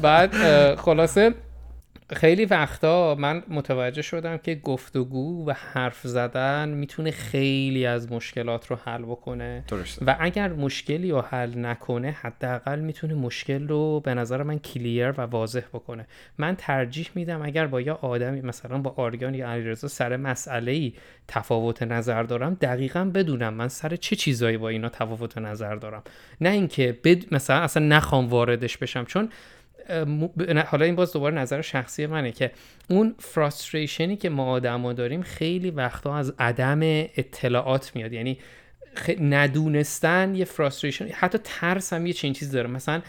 بعد 0.00 0.34
خلاصه 0.74 1.34
خیلی 2.12 2.44
وقتا 2.44 3.14
من 3.14 3.42
متوجه 3.48 4.02
شدم 4.02 4.36
که 4.36 4.54
گفتگو 4.54 5.46
و 5.46 5.52
حرف 5.72 6.00
زدن 6.02 6.68
می‌تونه 6.68 7.10
خیلی 7.10 7.86
از 7.86 8.12
مشکلات 8.12 8.66
رو 8.66 8.78
حل 8.84 9.02
بکنه. 9.02 9.64
درسته. 9.68 10.04
و 10.06 10.16
اگر 10.20 10.52
مشکلی 10.52 11.10
رو 11.10 11.20
حل 11.20 11.58
نکنه 11.58 12.10
حداقل 12.10 12.80
می‌تونه 12.80 13.14
مشکل 13.14 13.68
رو 13.68 14.00
به 14.00 14.14
نظر 14.14 14.42
من 14.42 14.58
کلیر 14.58 15.10
و 15.10 15.20
واضح 15.20 15.62
بکنه. 15.72 16.06
من 16.38 16.56
ترجیح 16.56 17.08
میدم 17.14 17.42
اگر 17.42 17.66
با 17.66 17.80
یه 17.80 17.92
آدمی 17.92 18.40
مثلا 18.40 18.78
با 18.78 18.94
آریان 18.96 19.34
یا 19.34 19.50
علیرضا 19.50 19.88
سر 19.88 20.16
مسئله 20.16 20.72
ای 20.72 20.92
تفاوت 21.28 21.82
نظر 21.82 22.22
دارم 22.22 22.54
دقیقا 22.54 23.04
بدونم 23.14 23.54
من 23.54 23.68
سر 23.68 23.96
چه 23.96 24.16
چیزایی 24.16 24.56
با 24.56 24.68
اینا 24.68 24.88
تفاوت 24.88 25.38
نظر 25.38 25.74
دارم. 25.74 26.02
نه 26.40 26.48
اینکه 26.48 26.98
بد... 27.04 27.34
مثلا 27.34 27.56
اصلا 27.56 27.86
نخوام 27.86 28.28
واردش 28.28 28.76
بشم. 28.76 29.04
چون 29.04 29.28
حالا 30.66 30.84
این 30.84 30.94
باز 30.94 31.12
دوباره 31.12 31.34
نظر 31.34 31.60
شخصی 31.60 32.06
منه 32.06 32.32
که 32.32 32.50
اون 32.90 33.14
فراستریشنی 33.18 34.16
که 34.16 34.28
ما 34.28 34.52
آدما 34.52 34.92
داریم 34.92 35.22
خیلی 35.22 35.70
وقتا 35.70 36.16
از 36.16 36.34
عدم 36.38 36.80
اطلاعات 36.82 37.92
میاد. 37.94 38.12
یعنی 38.12 38.38
ندونستن 39.20 40.34
یه 40.34 40.44
فراستریشن 40.44 41.08
حتی 41.08 41.38
ترس 41.44 41.92
هم 41.92 42.06
یه 42.06 42.12
چنین 42.12 42.34
چیز 42.34 42.50
داره. 42.50 42.68
مثلا 42.68 43.02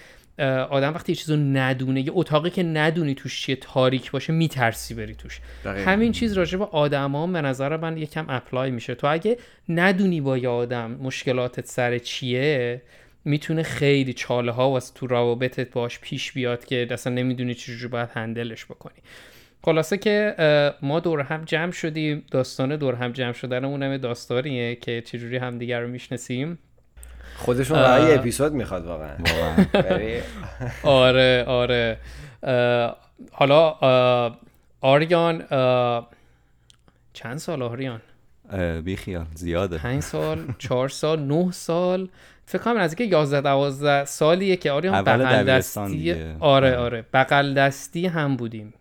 آدم 0.69 0.93
وقتی 0.93 1.11
یه 1.11 1.15
چیزو 1.15 1.35
ندونه 1.35 2.01
یه 2.01 2.11
اتاقی 2.13 2.49
که 2.49 2.63
ندونی 2.63 3.15
توش 3.15 3.41
چیه 3.41 3.55
تاریک 3.55 4.11
باشه 4.11 4.33
میترسی 4.33 4.93
بری 4.93 5.15
توش. 5.15 5.39
همین 5.65 6.11
چیز 6.11 6.33
راجع 6.33 6.57
به 6.57 6.65
آدما 6.65 7.27
به 7.27 7.41
نظر 7.41 7.77
من 7.77 7.97
یکم 7.97 8.25
اپلای 8.29 8.71
میشه. 8.71 8.95
تو 8.95 9.07
اگه 9.07 9.37
ندونی 9.69 10.21
با 10.21 10.37
یه 10.37 10.49
آدم 10.49 10.91
مشکلاتت 10.91 11.65
سر 11.65 11.97
چیه 11.97 12.81
می‌تونه 13.25 13.63
خیلی 13.63 14.13
چاله 14.13 14.51
ها 14.51 14.71
و 14.71 14.79
تو 14.79 15.07
روابطت 15.07 15.71
باش 15.71 15.99
پیش 15.99 16.31
بیاد 16.31 16.65
که 16.65 16.87
اصلا 16.91 17.13
نمی‌دونی 17.13 17.53
چجوری 17.53 17.87
باید 17.87 18.09
هندلش 18.13 18.65
بکنی. 18.65 18.99
خلاصه 19.63 19.97
که 19.97 20.35
ما 20.81 20.99
دور 20.99 21.21
هم 21.21 21.43
جمع 21.45 21.71
شدیم. 21.71 22.25
داستان 22.31 22.75
دور 22.75 22.95
هم 22.95 23.11
جمع 23.11 23.33
شدن 23.33 23.65
اونم 23.65 23.97
داستانیه 23.97 24.75
که 24.75 25.01
چجوری 25.01 25.37
هم 25.37 25.57
دیگر 25.57 25.79
رو 25.79 25.87
می‌شناسیم. 25.87 26.59
خودشون 27.37 27.77
برای 27.77 28.13
اپیزود 28.13 28.53
می‌خواد 28.53 28.85
واقعا. 28.85 29.15
آره 30.83 31.43
آره. 31.47 31.97
حالا 33.31 33.69
آریان 34.81 35.43
چند 37.13 37.37
سال 37.37 37.61
آریان؟ 37.61 38.01
بیخیال 38.83 39.25
زیاده. 39.35 39.77
پنج 39.77 40.03
سال 40.03 40.45
چهار 40.57 40.89
سال 40.89 41.19
نه 41.19 41.51
سال. 41.51 42.09
فکر 42.45 42.61
کنم 42.61 42.77
از 42.77 42.91
اینکه 42.91 43.15
11 43.15 43.41
12 43.41 44.05
سالیه 44.05 44.55
که 44.55 44.71
آریان 44.71 45.01
بغل 45.01 45.43
دستی 45.43 46.11
آره 46.11 46.37
آره, 46.39 46.77
آره. 46.77 47.05
بغل 47.13 47.53
دستی 47.53 48.07
هم 48.07 48.35
بودیم. 48.35 48.73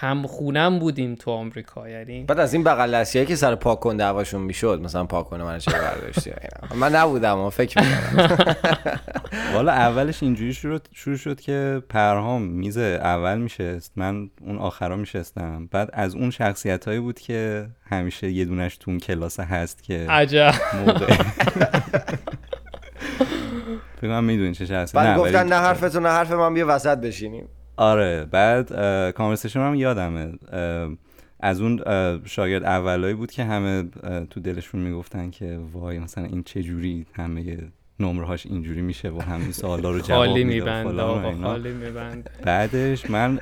هم 0.00 0.26
خونم 0.26 0.78
بودیم 0.78 1.14
تو 1.14 1.30
آمریکا 1.30 1.88
یعنی؟ 1.88 2.24
بعد 2.24 2.38
از 2.40 2.54
این 2.54 2.64
بغل 2.64 2.94
دستی 2.94 3.26
که 3.26 3.36
سر 3.36 3.54
پاک 3.54 3.80
کن 3.80 3.96
دعواشون 3.96 4.40
می‌شد 4.40 4.80
مثلا 4.84 5.04
پاک 5.04 5.26
کنه 5.26 5.44
من 5.44 5.58
چه 5.58 5.70
برداشتی؟ 5.72 6.30
من 6.74 6.94
نبودم 6.94 7.38
و 7.38 7.50
فکر 7.50 7.82
می‌کنم 7.82 8.36
والا 9.54 9.72
اولش 9.72 10.22
اینجوری 10.22 10.52
شروع, 10.54 10.78
شروع 10.92 11.16
شد 11.16 11.40
که 11.40 11.82
پرهام 11.88 12.42
میز 12.42 12.78
اول 12.78 13.38
میشست 13.38 13.92
من 13.96 14.30
اون 14.40 14.58
آخرا 14.58 14.96
میشستم. 14.96 15.68
بعد 15.70 15.90
از 15.92 16.14
اون 16.14 16.30
شخصیت 16.30 16.88
هایی 16.88 17.00
بود 17.00 17.20
که 17.20 17.68
همیشه 17.90 18.30
یه 18.30 18.44
دونش 18.44 18.76
تو 18.76 18.90
اون 18.90 19.00
کلاس 19.00 19.40
هست 19.40 19.82
که 19.82 20.06
عجب. 20.08 20.54
موقع. 20.86 21.14
فکر 24.00 24.20
می‌دونی 24.20 24.54
چه 24.54 24.66
شخصیت 24.66 25.02
بعد 25.02 25.18
گفتن 25.18 25.46
نه 25.48 25.54
حرفتون 25.54 26.06
نه 26.06 26.08
حرف 26.08 26.32
من 26.32 26.54
بیا 26.54 26.66
وسط 26.68 26.98
بشینیم. 26.98 27.48
آره 27.76 28.24
بعد 28.24 28.68
کانورسیشن 29.12 29.60
هم 29.60 29.74
یادمه. 29.74 30.32
از 31.40 31.60
اون 31.60 31.80
شاگرد 32.24 32.64
اولایی 32.64 33.14
بود 33.14 33.30
که 33.30 33.44
همه 33.44 33.84
تو 34.30 34.40
دلشون 34.40 34.80
می‌گفتن 34.80 35.30
که 35.30 35.60
وای 35.72 35.98
مثلا 35.98 36.24
این 36.24 36.42
چه 36.42 36.62
جوری 36.62 37.06
همه 37.12 37.58
نمره 38.00 38.26
هاش 38.26 38.46
اینجوری 38.46 38.82
میشه 38.82 39.10
و 39.10 39.20
همین 39.22 39.52
سوالا 39.52 39.90
رو 39.90 40.00
جواب 40.00 40.38
میده 40.38 40.82
بعدش 42.44 43.10
من 43.10 43.38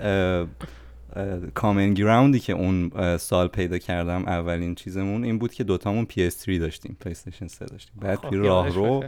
کامن 1.54 1.94
گراوندی 1.94 2.40
که 2.40 2.52
اون 2.52 2.90
سال 3.16 3.48
پیدا 3.48 3.78
کردم 3.78 4.22
اولین 4.22 4.74
چیزمون 4.74 5.24
این 5.24 5.38
بود 5.38 5.52
که 5.52 5.64
دوتامون 5.64 6.06
PS3 6.10 6.48
داشتیم 6.48 6.96
پلیستیشن 7.00 7.46
3 7.46 7.64
داشتیم. 7.64 7.94
بعد 8.00 8.18
خب، 8.18 8.28
توی 8.28 8.38
راه 8.38 8.68
رو 8.68 9.04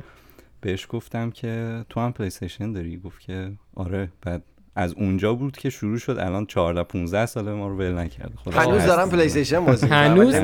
بهش 0.60 0.86
گفتم 0.88 1.30
که 1.30 1.84
تو 1.88 2.00
هم 2.00 2.12
پلی‌استیشن 2.12 2.72
داری؟ 2.72 2.96
گفت 2.96 3.20
که 3.20 3.52
آره. 3.74 4.12
بعد 4.22 4.42
از 4.76 4.94
اونجا 4.94 5.34
بود 5.34 5.56
که 5.56 5.70
شروع 5.70 5.98
شد 5.98 6.18
الان 6.18 6.46
14 6.46 6.82
15 6.82 7.26
ساله 7.26 7.52
ما 7.52 7.68
رو 7.68 7.76
ول 7.76 7.98
نکرد. 7.98 8.32
هنوز 8.52 8.86
دارم 8.86 9.10
پلی 9.10 9.26
استیشن 9.26 9.64
بازی 9.64 9.86
هنوز 9.86 10.34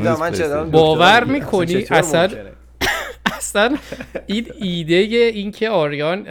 باور 0.71 1.25
می‌کنی؟ 1.25 1.87
اصلا 1.91 2.29
اصلا 3.39 3.77
این 4.27 4.47
ایده 4.61 4.95
این 4.95 5.51
که 5.51 5.69
آریان 5.69 6.27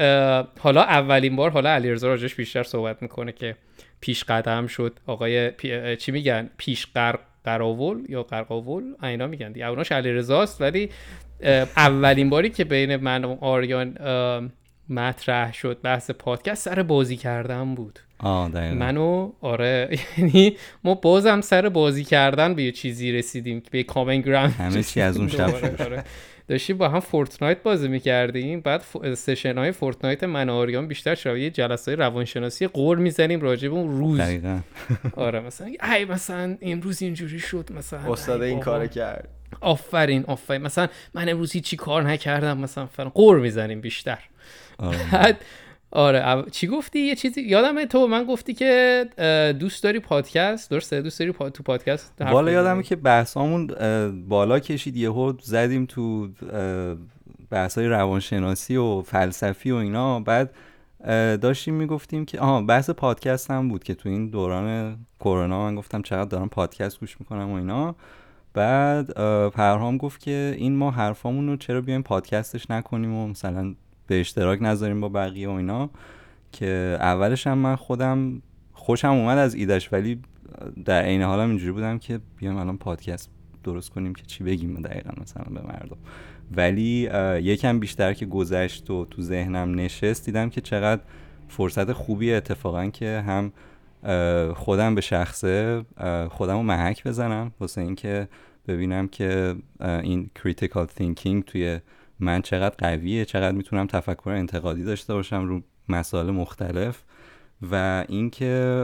حالا 0.60 0.82
اولین 0.82 1.36
بار 1.36 1.50
حالا 1.50 1.70
علیرضا 1.70 2.08
راجبش 2.08 2.36
بیشتر 2.36 2.64
صحبت 2.64 3.02
می‌کنه 3.02 3.32
که 3.32 3.56
پیش 4.02 4.24
قدم 4.24 4.68
شد. 4.68 5.00
آقای 5.06 5.52
چی 5.96 6.12
میگن؟ 6.12 6.50
پیش 6.58 6.88
قراول 7.44 8.04
یا 8.10 8.24
قرقاول؟ 8.24 8.84
اینا 9.04 9.28
میگن 9.28 9.52
دیگه. 9.52 9.68
اوناش 9.68 9.92
علیرضاست 9.92 10.62
ولی 10.62 10.90
اولین 11.78 12.30
باری 12.30 12.50
که 12.50 12.64
بین 12.64 12.96
من 12.96 13.26
و 13.26 13.38
آریان 13.42 13.98
مطرح 14.90 15.54
شد 15.54 15.82
بحث 15.82 16.12
پادکست 16.12 16.66
سر 16.66 16.84
بازی 16.84 17.18
کردن 17.18 17.76
بود. 17.76 18.00
آره 18.20 18.74
منو 18.74 19.32
آره 19.42 19.90
یعنی 20.18 20.58
ما 20.84 20.96
بازم 20.96 21.42
سر 21.42 21.70
بازی 21.70 22.04
کردن 22.04 22.54
به 22.54 22.64
یه 22.64 22.72
چیزی 22.72 23.12
رسیدیم 23.12 23.62
که 23.62 23.70
به 23.72 23.84
common 23.84 24.22
ground 24.22 24.52
همه 24.52 24.84
چی 24.84 25.02
از 25.02 25.18
اون 25.18 25.28
شب 25.28 25.56
آره. 25.80 26.04
داشتیم 26.48 26.78
با 26.78 26.90
هم 26.90 27.00
فورتنایت 27.00 27.64
بازی 27.64 27.88
می‌کردیم 27.88 28.62
بعد 28.62 28.84
session 29.16 29.58
های 29.58 29.72
فورتنایت 29.72 30.24
من 30.24 30.50
آریان 30.50 30.88
بیشتر 30.88 31.16
شبیه 31.16 31.50
جلسه 31.50 31.92
های 31.92 31.96
روانشناسی 31.96 32.68
غر 32.68 32.98
می‌زنیم 32.98 33.42
راجع 33.42 33.70
به 33.70 33.76
اون 33.76 33.98
روز. 33.98 34.20
دقیقا. 34.20 34.60
آره 35.16 35.40
مثلا 35.40 35.72
ای 35.96 36.06
مثلا 36.06 36.58
امروز 36.62 37.02
اینجوری 37.02 37.40
شد 37.40 37.70
مثلا 37.78 38.14
استاد 38.14 38.42
این 38.42 38.60
کار 38.60 38.88
کرد. 38.88 39.39
آفرین 39.62 40.26
آفرین. 40.28 40.62
مثلا 40.62 40.88
من 41.14 41.30
امروز 41.30 41.52
چی 41.52 41.78
کار 41.78 42.04
نکردم 42.04 42.58
مثلا 42.58 42.86
فلان. 42.86 43.10
قور 43.10 43.40
می‌زنیم 43.40 43.82
بیشتر. 43.82 44.20
آره. 44.78 45.38
آره 45.92 46.46
چی 46.52 46.68
گفتی؟ 46.68 47.00
یه 47.00 47.16
چیزی 47.16 47.42
یادم 47.42 47.86
تو 47.86 48.08
من 48.08 48.24
گفتی 48.24 48.54
که 48.54 49.06
دوست 49.60 49.84
داری 49.84 50.00
پادکست؟ 50.00 50.72
درسته؟ 50.72 51.02
دوست 51.02 51.20
داری 51.20 51.34
تو 51.34 51.64
پادکست 51.64 52.14
والا 52.22 52.52
یادمه 52.52 52.84
که 52.84 52.96
بحثامون 52.96 53.68
بالا 54.28 54.60
کشید 54.60 54.98
یهو 54.98 55.34
زدیم 55.42 55.86
تو 55.86 56.30
بحثای 57.50 57.88
روانشناسی 57.88 58.76
و 58.76 59.02
فلسفی 59.02 59.72
و 59.72 59.76
اینا. 59.76 60.20
بعد 60.20 60.54
داشتیم 61.42 61.74
می‌گفتیم 61.74 62.26
که 62.26 62.40
آها 62.40 62.62
بحث 62.62 62.90
پادکست 62.90 63.52
هم 63.52 63.70
بود 63.70 63.84
که 63.84 63.94
تو 63.94 64.10
این 64.10 64.30
دوران 64.30 64.98
کرونا 65.20 65.64
من 65.64 65.76
گفتم 65.76 66.02
چقدر 66.02 66.30
دارم 66.30 66.50
پادکست 66.50 67.00
گوش 67.00 67.20
می‌کنم 67.20 67.52
و 67.52 67.56
اینا. 67.56 67.96
بعد 68.54 69.12
پرهام 69.50 69.98
گفت 69.98 70.20
که 70.20 70.56
این 70.58 70.76
ما 70.76 70.92
حرفامون 70.92 71.48
رو 71.48 71.58
چرا 71.58 71.82
بیایم 71.82 72.02
پادکستش 72.02 72.72
نکنیم 72.72 73.14
و 73.14 73.28
مثلا 73.28 73.76
به 74.08 74.20
اشتراک 74.20 74.60
نذاریم 74.62 75.02
با 75.02 75.10
بقیه 75.10 75.50
و 75.50 75.52
اینا 75.52 75.90
که 76.52 76.98
اولش 77.00 77.48
هم 77.48 77.58
من 77.58 77.76
خودم 77.76 78.42
خوشم 78.74 79.08
اومد 79.08 79.38
از 79.38 79.56
ایدش 79.56 79.94
ولی 79.94 80.22
در 80.86 81.02
عین 81.02 81.22
حالم 81.22 81.50
اینجوری 81.50 81.72
بودم 81.72 82.00
که 82.00 82.20
بیام 82.38 82.58
الان 82.58 82.78
پادکست 82.78 83.30
درست 83.64 83.90
کنیم 83.90 84.16
که 84.16 84.24
چی 84.24 84.44
بگیم 84.44 84.82
دقیقا 84.82 85.12
مثلا 85.22 85.44
به 85.44 85.62
مردم. 85.62 85.98
ولی 86.56 87.10
یکم 87.44 87.80
بیشتر 87.80 88.14
که 88.14 88.26
گذشت 88.26 88.90
و 88.90 89.06
تو 89.06 89.22
ذهنم 89.22 89.76
نشست 89.76 90.26
دیدم 90.26 90.50
که 90.50 90.62
چقدر 90.62 91.02
فرصت 91.48 91.92
خوبی 91.92 92.34
اتفاقا 92.34 92.88
که 92.88 93.24
هم 93.28 93.52
خودم 94.56 94.96
به 94.96 95.02
شخصه 95.02 95.86
خودم 96.32 96.58
رو 96.58 96.64
محک 96.64 97.08
بزنم 97.08 97.52
واسه 97.60 97.82
اینکه 97.82 98.28
ببینم 98.68 99.08
که 99.08 99.56
این 99.80 100.30
critical 100.40 100.88
thinking 101.00 101.44
توی 101.46 101.80
من 102.20 102.42
چقدر 102.42 102.76
قویه 102.78 103.26
چقدر 103.26 103.58
می‌تونم 103.58 103.88
تفکر 103.88 104.30
انتقادی 104.30 104.84
داشته 104.84 105.14
باشم 105.14 105.46
رو 105.46 105.62
مسائل 105.90 106.32
مختلف 106.32 107.04
و 107.72 108.06
اینکه 108.10 108.84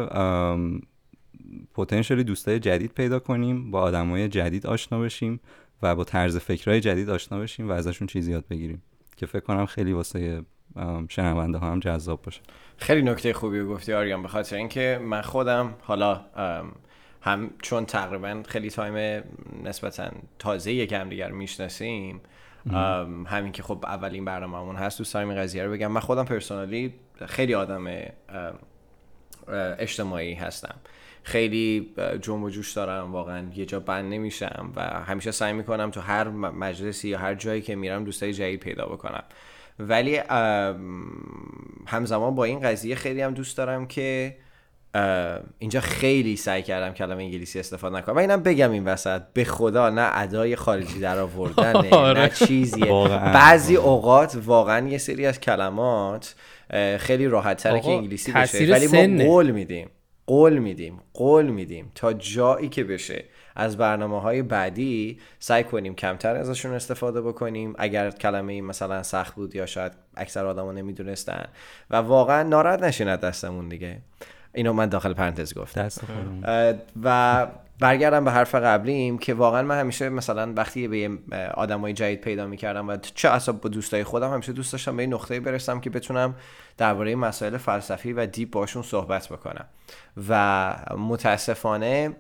پتانسیلی 1.74 2.24
دوستای 2.24 2.60
جدید 2.60 2.92
پیدا 2.92 3.20
کنیم 3.20 3.72
با 3.72 3.82
آدمای 3.82 4.28
جدید 4.28 4.68
آشنا 4.68 5.00
بشیم 5.00 5.40
و 5.82 5.96
با 5.96 6.04
طرز 6.04 6.38
فکرهای 6.38 6.80
جدید 6.80 7.10
آشنا 7.10 7.40
بشیم 7.40 7.70
و 7.70 7.72
ازشون 7.72 8.08
چیزی 8.08 8.32
یاد 8.32 8.48
بگیریم 8.48 8.82
که 9.18 9.26
فکر 9.26 9.40
کنم 9.44 9.66
خیلی 9.66 9.94
واسه 9.94 10.44
شنونده 11.10 11.58
ها 11.58 11.72
هم 11.72 11.79
جذاب 11.79 12.22
باشه. 12.22 12.41
خیلی 12.77 13.01
نکته 13.01 13.34
خوبی 13.34 13.60
رو 13.60 13.70
گفتی 13.70 13.94
آریان 13.94 14.22
به 14.22 14.27
خاطر 14.27 14.55
اینکه 14.55 15.00
من 15.03 15.22
خودم 15.22 15.74
حالا 15.82 16.22
هم 17.22 17.50
چون 17.62 17.86
تقریبا 17.86 18.44
خیلی 18.48 18.70
تایم 18.70 19.24
نسبتا 19.63 20.12
تازه 20.39 20.72
یک 20.72 20.94
هم 20.94 21.10
دیگر 21.10 21.32
می‌شناسیم 21.32 22.22
همین 23.25 23.51
که 23.51 23.63
خب 23.63 23.86
اولین 23.88 24.25
برنامه‌مون 24.25 24.75
هست 24.75 24.98
دوست 24.98 25.13
دارم 25.13 25.29
این 25.29 25.38
قضیه 25.38 25.63
رو 25.63 25.72
بگم. 25.72 25.88
من 25.88 26.01
خودم 26.01 26.25
پرسونالی 26.25 26.94
خیلی 27.25 27.55
آدم 27.55 27.88
اجتماعی 29.77 30.34
هستم. 30.34 30.75
خیلی 31.24 31.94
جنب 32.22 32.44
و 32.44 32.50
جوش 32.50 32.74
دارم 32.74 33.12
واقعا 33.12 33.48
یه 33.55 33.65
جا 33.65 33.79
بند 33.79 34.13
نمیشم 34.13 34.72
و 34.75 34.82
همیشه 34.82 35.32
سعی 35.32 35.53
می‌کنم 35.53 35.91
تو 35.91 36.01
هر 36.01 36.29
مجلسی 36.29 37.10
یا 37.10 37.17
هر 37.20 37.36
جایی 37.36 37.62
که 37.62 37.75
میرم 37.75 38.03
دوستای 38.03 38.34
جدید 38.34 38.60
پیدا 38.60 38.86
بکنم. 38.86 39.24
ولی 39.79 40.17
همزمان 41.86 42.36
با 42.36 42.44
این 42.44 42.60
قضیه 42.60 42.96
خیلی 42.96 43.22
هم 43.22 43.34
دوست 43.34 43.58
دارم 43.58 43.88
که 43.88 44.36
اینجا 45.60 45.82
خیلی 45.82 46.36
سعی 46.36 46.63
کردم 46.63 46.94
کلمه 46.94 47.24
انگلیسی 47.24 47.60
استفاده 47.60 47.98
نکنم. 47.98 48.15
و 48.15 48.20
اینم 48.20 48.44
بگم 48.44 48.72
این 48.72 48.86
وسط 48.86 49.22
به 49.34 49.44
خدا 49.44 49.89
نه 49.89 50.10
ادای 50.13 50.55
خارجی 50.55 51.00
در 51.00 51.20
آوردن 51.20 51.75
آره. 51.91 52.22
نه 52.22 52.29
چیزیه 52.29 52.86
بعضی 53.34 53.75
اوقات 53.75 54.38
واقعا 54.46 54.88
یه 54.88 54.98
سری 54.98 55.25
از 55.25 55.39
کلمات 55.39 56.36
خیلی 56.98 57.27
راحت 57.27 57.63
تره 57.63 57.79
که 57.79 57.89
انگلیسی 57.89 58.32
بشه. 58.32 58.72
ولی 58.72 59.17
ما 59.17 59.24
قول 59.25 59.51
میدیم 59.51 59.89
قول 60.27 60.58
میدیم 60.58 61.00
قول 61.13 61.46
میدیم 61.46 61.91
تا 61.96 62.13
جایی 62.13 62.70
که 62.70 62.84
بشه. 62.84 63.25
از 63.56 63.78
برنامه 63.78 64.22
های 64.22 64.42
بعدی 64.42 65.20
سعی 65.40 65.64
کنیم 65.64 65.96
کمتر 65.96 66.36
ازشون 66.36 66.74
استفاده 66.74 67.22
بکنیم. 67.22 67.76
اگر 67.78 68.12
کلمه 68.12 68.54
این 68.54 68.66
مثلا 68.66 69.04
سخت 69.04 69.36
بود 69.36 69.56
یا 69.56 69.66
شاید 69.66 69.92
اکثر 70.18 70.46
آدما 70.46 70.72
نمی‌دونستن. 70.72 71.46
و 71.90 71.96
واقعا 71.96 72.44
ناراحت 72.44 72.84
نشین 72.84 73.08
از 73.08 73.20
دستمون 73.20 73.70
دیگه. 73.70 74.02
اینو 74.54 74.74
من 74.74 74.90
داخل 74.90 75.14
پرانتز 75.14 75.54
گفتم. 75.54 75.90
و 77.04 77.48
برگردم 77.79 78.25
به 78.25 78.32
حرف 78.32 78.56
قبلیم 78.56 79.18
که 79.18 79.34
واقعا 79.34 79.62
من 79.62 79.79
همیشه 79.79 80.10
مثلا 80.10 80.53
وقتی 80.53 80.88
به 80.88 81.10
آدمای 81.53 81.94
جدید 81.94 82.22
پیدا 82.22 82.48
می‌کردم 82.48 82.90
و 82.90 82.98
چه 82.98 83.29
اصلا 83.29 83.56
با 83.62 83.70
دوستای 83.70 84.03
خودم 84.03 84.34
همیشه 84.34 84.53
دوست 84.53 84.72
داشتم 84.72 84.98
به 84.98 85.03
این 85.03 85.14
نقطه 85.14 85.40
برسم 85.40 85.79
که 85.79 85.90
بتونم 85.90 86.36
درباره 86.77 87.16
مسائل 87.16 87.58
فلسفی 87.58 88.14
و 88.14 88.25
دیپ 88.25 88.51
باشون 88.51 88.84
صحبت 88.84 89.27
بکنم. 89.27 89.66
و 90.29 90.75
متاسفانه 90.98 92.16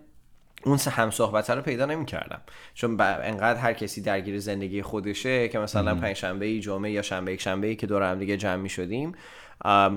اون 0.65 0.79
هم 0.91 1.11
صحبت 1.11 1.49
رو 1.49 1.61
پیدا 1.61 1.85
نمی 1.85 2.05
کردم 2.05 2.41
چون 2.73 3.01
انقدر 3.01 3.59
هر 3.59 3.73
کسی 3.73 4.01
درگیر 4.01 4.39
زندگی 4.39 4.81
خودشه 4.81 5.47
که 5.47 5.59
مثلا 5.59 5.95
پنج 5.95 6.15
شنبه 6.15 6.59
جمعه 6.59 6.91
یا 6.91 7.01
شنبه 7.01 7.33
یک 7.33 7.41
شنبه 7.41 7.75
که 7.75 7.87
دور 7.87 8.11
هم 8.11 8.19
دیگه 8.19 8.37
جمع 8.37 8.55
می 8.55 8.69
شدیم 8.69 9.15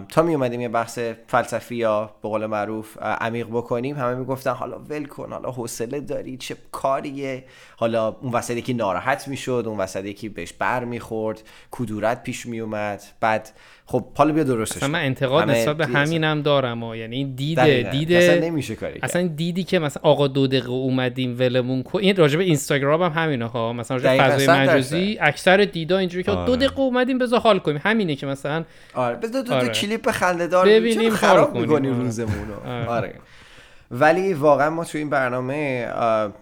تا 0.08 0.22
می 0.22 0.34
اومدیم 0.34 0.60
یه 0.60 0.68
بحث 0.68 0.98
فلسفی 1.26 1.76
یا 1.76 2.10
به 2.22 2.28
قول 2.28 2.46
معروف 2.46 2.98
عمیق 3.02 3.46
بکنیم. 3.46 3.96
همه 3.96 4.14
می‌گفتن 4.14 4.50
حالا 4.50 4.78
ول 4.78 5.04
کن 5.04 5.32
حالا 5.32 5.50
حوصله 5.50 6.00
داری 6.00 6.36
چه 6.36 6.56
کاریه؟ 6.72 7.44
حالا 7.76 8.08
اون 8.08 8.32
وسط 8.32 8.56
یکی 8.56 8.74
ناراحت 8.74 9.28
می‌شد 9.28 9.64
اون 9.66 9.78
وسط 9.78 10.04
یکی 10.04 10.28
بهش 10.28 10.52
بر 10.52 10.84
می‌خورد 10.84 11.42
کدورت 11.70 12.22
پیش 12.22 12.46
میومد 12.46 13.02
بعد 13.20 13.50
خب 13.86 14.04
حالا 14.16 14.32
بیا 14.32 14.44
درستش 14.44 14.82
من 14.82 15.04
انتقاد 15.04 15.50
نسبت 15.50 15.76
به 15.76 15.86
همینم 15.86 16.42
دارم 16.42 16.82
و 16.82 16.96
یعنی 16.96 17.16
این 17.16 17.34
دیده 17.34 17.88
دیده 17.92 18.16
اصلا 18.16 18.46
نمیشه 18.46 18.76
کاری 18.76 19.00
اصلا 19.02 19.26
دیدی 19.26 19.64
که 19.64 19.78
مثلا 19.78 20.02
آقا 20.02 20.28
دو 20.28 20.46
دقیقه 20.46 20.70
اومدیم 20.70 21.36
ولمون 21.38 21.82
کو 21.82 21.98
این 21.98 22.16
راجع 22.16 22.38
به 22.38 22.44
اینستاگرام 22.44 23.02
هم 23.02 23.22
همینه 23.24 23.46
ها. 23.46 23.72
مثلا 23.72 23.96
راجع 23.96 24.28
فضای 24.28 24.48
مجازی 24.48 25.18
اکثر 25.20 25.56
دیدا 25.56 25.98
اینجوری 25.98 26.24
که 26.24 26.30
دو 26.30 26.56
دقیقه 26.56 26.80
اومدیم 26.80 27.18
بذار 27.18 27.40
حال 27.40 27.58
کنیم. 27.58 27.80
همینه 27.84 28.16
که 28.16 28.26
مثلا 28.26 28.64
آره. 28.94 29.16
بذار 29.16 29.42
دو, 29.48 29.54
آره. 29.54 29.68
کلیپ 29.68 30.10
خنده‌دار 30.10 30.66
ببینیم 30.66 31.10
خراب 31.14 31.58
می‌کنی 31.58 31.88
روزمون 31.88 32.52
آره. 32.66 32.86
آره. 32.86 33.14
ولی 33.90 34.34
واقعا 34.34 34.70
ما 34.70 34.84
تو 34.84 34.98
این 34.98 35.10
برنامه 35.10 35.88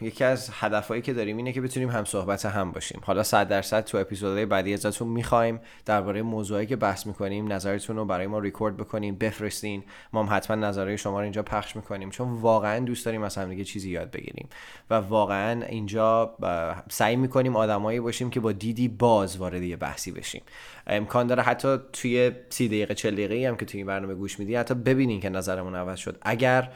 یکی 0.01 0.25
از 0.25 0.51
هدفهایی 0.53 1.03
که 1.03 1.13
داریم 1.13 1.37
اینه 1.37 1.53
که 1.53 1.61
بتونیم 1.61 1.91
هم 1.91 2.05
صحبت 2.05 2.47
هم 2.47 2.73
باشیم. 2.73 3.01
حالا 3.05 3.23
صد 3.23 3.49
درصد 3.49 3.85
تو 3.85 3.99
اپیزودهای 3.99 4.47
بعدی 4.47 4.75
ازتون 4.75 5.09
می‌خوایم. 5.09 5.61
درباره 5.85 6.23
موضوعی 6.23 6.67
که 6.67 6.77
بحث 6.77 7.07
می‌کنیم 7.07 7.53
نظرتون 7.53 7.97
رو 7.97 8.05
برای 8.05 8.27
ما 8.27 8.39
ریکورد 8.39 8.77
بکنین 8.77 9.19
بفرستین. 9.19 9.83
ما 10.13 10.23
هم 10.23 10.37
حتما 10.37 10.57
نظرهای 10.57 10.99
شما 10.99 11.19
رو 11.19 11.23
اینجا 11.23 11.43
پخش 11.43 11.77
می‌کنیم. 11.77 12.11
چون 12.11 12.33
واقعا 12.33 12.79
دوست 12.79 13.05
داریم 13.05 13.23
از 13.23 13.37
همدیگه 13.37 13.65
چیزی 13.65 13.91
یاد 13.91 14.11
بگیریم. 14.11 14.49
و 14.91 14.95
واقعا 14.95 15.63
اینجا 15.67 16.37
سعی 16.89 17.17
می‌کنیم 17.17 17.57
آدمایی 17.57 18.01
باشیم 18.01 18.31
که 18.31 18.41
با 18.41 18.53
دیدی 18.53 18.89
باز 18.89 19.37
وارد 19.37 19.63
یه 19.63 19.77
بحثی 19.77 20.11
بشیم. 20.13 20.43
امکان 20.87 21.27
داره 21.27 21.43
حتی 21.43 21.79
توی 21.93 22.33
سی 22.49 22.69
دقیقه 22.69 22.95
چل 22.95 23.11
دقیقه 23.11 23.49
هم 23.49 23.57
که 23.57 23.65
توی 23.65 23.79
این 23.79 23.87
برنامه 23.87 24.15
گوش 24.15 24.39
میدی 24.39 24.55
حتی 24.55 24.75
ببینین 24.75 25.21
که 25.21 25.29
نظرمون 25.29 25.75
عوض 25.75 25.99
شد. 25.99 26.19
اگر 26.23 26.71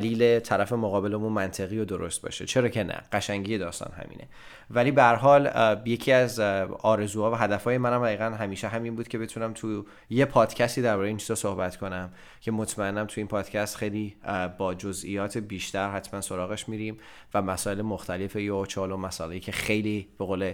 دلیل 0.00 0.40
طرف 0.40 0.72
مقابلمون 0.72 1.32
منطقی 1.32 1.78
و 1.78 1.84
درست 1.84 2.22
باشه. 2.22 2.46
چرا 2.46 2.68
که 2.68 2.84
نه؟ 2.84 3.00
قشنگی 3.12 3.58
داستان 3.58 3.92
همینه. 3.92 4.28
ولی 4.70 4.90
به 4.90 5.04
حال 5.04 5.50
یکی 5.84 6.12
از 6.12 6.40
آرزوها 6.40 7.30
و 7.30 7.34
هدفهای 7.34 7.78
منم 7.78 8.04
دقیقا 8.04 8.24
همیشه 8.24 8.68
همین 8.68 8.96
بود 8.96 9.08
که 9.08 9.18
بتونم 9.18 9.52
تو 9.52 9.84
یه 10.10 10.24
پادکستی 10.24 10.82
درباره 10.82 11.08
این 11.08 11.16
چیزا 11.16 11.34
صحبت 11.34 11.76
کنم 11.76 12.12
که 12.40 12.50
مطمئنم 12.50 13.06
تو 13.06 13.14
این 13.16 13.26
پادکست 13.26 13.76
خیلی 13.76 14.16
با 14.58 14.74
جزئیات 14.74 15.38
بیشتر 15.38 15.90
حتما 15.90 16.20
سراغش 16.20 16.68
میریم 16.68 16.96
و 17.34 17.42
مسائل 17.42 17.82
مختلف 17.82 18.36
یا 18.36 18.66
چالو 18.66 18.96
مسائلی 18.96 19.40
که 19.40 19.52
خیلی 19.52 20.08
به 20.18 20.24
قول 20.24 20.52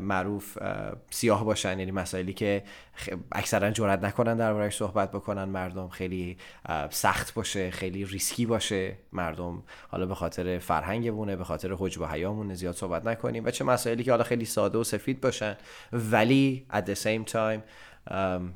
معروف 0.00 0.58
سیاه 1.10 1.44
باشن. 1.44 1.78
یعنی 1.78 1.90
مسائلی 1.90 2.32
که 2.32 2.62
اکثرا 3.32 3.70
جرئت 3.70 4.04
نکنن 4.04 4.36
دربارهش 4.36 4.76
صحبت 4.76 5.10
بکنن. 5.10 5.44
مردم 5.44 5.88
خیلی 5.88 6.36
سخت 6.90 7.34
باشه 7.34 7.70
خیلی 7.70 8.04
ریسکی 8.28 8.46
باشه 8.46 8.92
مردم. 9.12 9.62
حالا 9.88 10.06
به 10.06 10.14
خاطر 10.14 10.58
فرهنگمونه 10.58 11.36
به 11.36 11.44
خاطر 11.44 11.74
حجب 11.78 12.00
و 12.00 12.06
حیامونه 12.06 12.54
زیاد 12.54 12.74
صحبت 12.74 13.06
نکنیم. 13.06 13.44
و 13.44 13.50
چه 13.50 13.64
مسائلی 13.64 14.04
که 14.04 14.10
حالا 14.10 14.24
خیلی 14.24 14.44
ساده 14.44 14.78
و 14.78 14.84
سفید 14.84 15.20
باشن. 15.20 15.56
ولی 15.92 16.66
at 16.72 16.90
the 16.90 16.94
same 16.94 17.32
time 17.32 17.60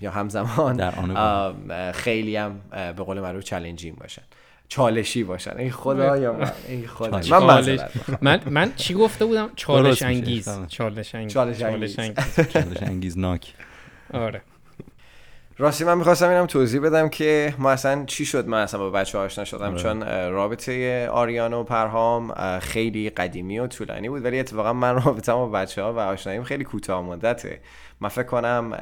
یا 0.01 0.11
همزمان 0.11 0.77
در 0.77 1.93
خیلی 1.93 2.37
هم 2.37 2.61
به 2.71 2.93
قول 2.93 3.21
معروف 3.21 3.45
چالنجینگ 3.45 3.99
باشن. 3.99 4.23
چالشی 4.69 5.25
باشن. 5.25 5.57
ای 5.59 5.71
خدا 5.71 6.17
یا 6.17 6.33
من. 6.33 6.53
خدا. 6.87 7.41
من 7.41 7.77
من 8.21 8.41
من 8.47 8.73
چی 8.77 8.95
گفته 8.95 9.25
بودم؟ 9.25 9.51
چالش 9.57 10.03
انگیز 10.03 10.49
چالش 10.69 11.15
انگیز 11.15 11.35
چالش 11.35 11.63
انگیز 11.63 11.97
چالش 12.53 12.83
انگیز 12.83 13.19
ناک. 13.19 13.55
آره. 14.13 14.43
راستی 15.62 15.85
من 15.85 15.98
می‌خواستم 15.98 16.29
اینم 16.29 16.46
توضیح 16.46 16.81
بدم 16.81 17.09
که 17.09 17.55
ما 17.59 17.70
اصلا 17.70 18.05
چی 18.05 18.25
شد؟ 18.25 18.46
من 18.46 18.62
اصلا 18.62 18.81
با 18.81 18.90
بچه 18.90 19.18
آشنا 19.18 19.44
شدم 19.44 19.70
آره. 19.70 19.79
چون 19.79 20.03
رابطه 20.31 21.09
آریان 21.09 21.53
و 21.53 21.64
پرهام 21.64 22.35
خیلی 22.59 23.11
قدیمی 23.11 23.59
و 23.59 23.66
طولانی 23.66 24.09
بود 24.09 24.25
ولی 24.25 24.40
اتفاقا 24.40 24.72
من 24.72 24.94
رابطه 25.05 25.33
با 25.33 25.48
بچه 25.48 25.83
ها 25.83 25.92
و 25.92 25.98
آشناییم 25.98 26.42
خیلی 26.42 26.64
کوتاه 26.64 27.03
مدته. 27.03 27.61
من 28.01 28.09
فکر 28.09 28.27
کنم 28.27 28.79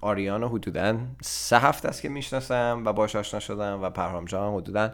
آریان 0.00 0.44
حدودا 0.44 0.98
سه 1.22 1.58
هفته 1.58 1.88
است 1.88 2.02
که 2.02 2.08
می‌شناسم 2.08 2.82
و 2.86 2.92
باش 2.92 3.16
آشنا 3.16 3.40
شدم 3.40 3.82
و 3.82 3.90
پرهام 3.90 4.24
جان 4.24 4.54
حدودا 4.54 4.92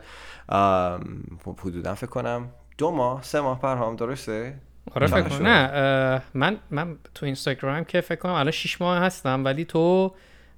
حدودا 1.64 1.94
فکر 1.94 2.10
کنم 2.10 2.48
دو 2.78 2.90
ماه 2.90 3.22
سه 3.22 3.40
ماه 3.40 3.60
پرهام 3.60 3.96
درسته؟ 3.96 4.54
آره 4.94 5.06
فکر 5.06 5.22
کنم. 5.22 5.46
نه 5.46 6.22
من 6.34 6.56
من 6.70 6.96
تو 7.14 7.26
اینستاگرام 7.26 7.84
که 7.84 8.00
فکر 8.00 8.18
کنم 8.18 8.32
الان 8.32 8.50
6 8.50 8.80
ماه 8.80 8.98
هستم 8.98 9.44
ولی 9.44 9.64
تو 9.64 10.14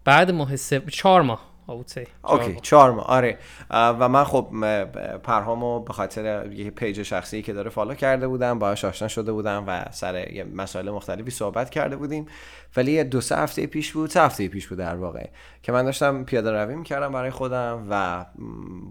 بعد 0.09 0.31
ماه 0.31 0.57
سه 0.57 0.81
چهار 0.81 1.23
ماه 1.23 1.49
okay 1.67 2.57
چهار 2.63 2.91
ماه. 2.91 3.07
آره. 3.07 3.39
و 3.71 4.09
من 4.09 4.25
خب 4.25 4.49
پرهامو 5.23 5.81
به 5.81 5.93
خاطر 5.93 6.53
یه 6.53 6.71
page 6.71 7.03
شخصی 7.03 7.43
که 7.43 7.53
داره 7.53 7.71
فالو 7.71 7.95
کرده 7.95 8.29
بودم 8.29 8.59
باهاش 8.59 8.85
آشنا 8.85 9.09
شده 9.09 9.33
بودم 9.33 9.65
و 9.67 9.85
سر 9.91 10.33
یه 10.33 10.45
مسائل 10.45 10.91
مختلفی 10.91 11.31
صحبت 11.31 11.71
کرده 11.71 11.97
بودیم. 11.97 12.27
ولی 12.77 13.05
دو 13.05 13.21
سه 13.21 13.37
هفته 13.37 13.67
پیش 13.67 13.93
بود 13.93 14.11
سه 14.11 14.23
هفته 14.23 14.49
پیش 14.49 14.67
بود 14.67 14.79
در 14.79 14.97
واقع 14.97 15.29
که 15.63 15.73
من 15.73 15.85
داشتم 15.85 16.25
پیاده 16.25 16.53
روی 16.53 16.75
می‌کردم 16.75 17.13
برای 17.13 17.31
خودم 17.31 17.87
و 17.91 18.25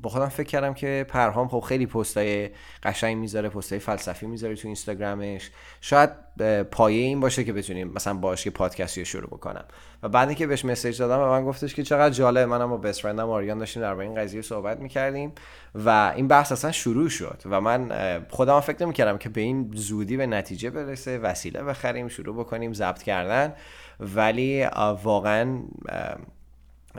با 0.02 0.10
خودم 0.10 0.30
فکر 0.30 0.48
کردم 0.48 0.74
که 0.74 1.06
پرهام 1.10 1.48
خب 1.48 1.60
خیلی 1.60 1.86
پستای 1.86 2.50
قشنگ 2.84 3.18
می‌ذاره 3.18 3.50
پستای 3.50 3.80
فلسفی 3.80 4.28
می‌ذاره 4.28 4.56
تو 4.56 4.68
اینستاگرامش. 4.68 5.52
شاید 5.82 6.27
پایه 6.72 7.02
این 7.02 7.20
باشه 7.20 7.44
که 7.44 7.54
بتونیم 7.54 7.92
مثلا 7.96 8.14
باش 8.14 8.46
یه 8.46 8.52
پادکستی 8.52 9.06
شروع 9.06 9.28
بکنم. 9.28 9.66
و 10.04 10.10
بعدی 10.10 10.36
که 10.36 10.48
بهش 10.48 10.66
مسیج 10.66 11.00
دادم 11.00 11.20
و 11.20 11.26
من 11.30 11.46
گفتش 11.46 11.76
که 11.76 11.84
چقدر 11.84 12.14
جالب 12.14 12.50
منم 12.50 12.70
با 12.70 12.78
بست 12.78 13.02
فرندم 13.02 13.30
آریان 13.30 13.58
داشتیم 13.58 13.82
در 13.82 13.96
این 13.96 14.16
قضیه 14.16 14.42
صحبت 14.42 14.80
می‌کردیم 14.80 15.32
و 15.76 16.14
این 16.16 16.28
بحث 16.28 16.52
اصلا 16.52 16.72
شروع 16.72 17.10
شد 17.10 17.42
و 17.46 17.62
من 17.62 17.92
خودم 18.30 18.60
فکر 18.60 18.84
نمی‌کردم 18.84 19.18
که 19.18 19.30
به 19.30 19.42
این 19.42 19.72
زودی 19.74 20.18
به 20.18 20.28
نتیجه 20.28 20.70
برسه 20.70 21.20
وسیله 21.20 21.64
بخریم 21.64 22.08
شروع 22.08 22.36
بکنیم 22.36 22.74
ضبط 22.74 23.04
کردن. 23.04 23.54
ولی 24.00 24.66
واقعا 25.04 25.60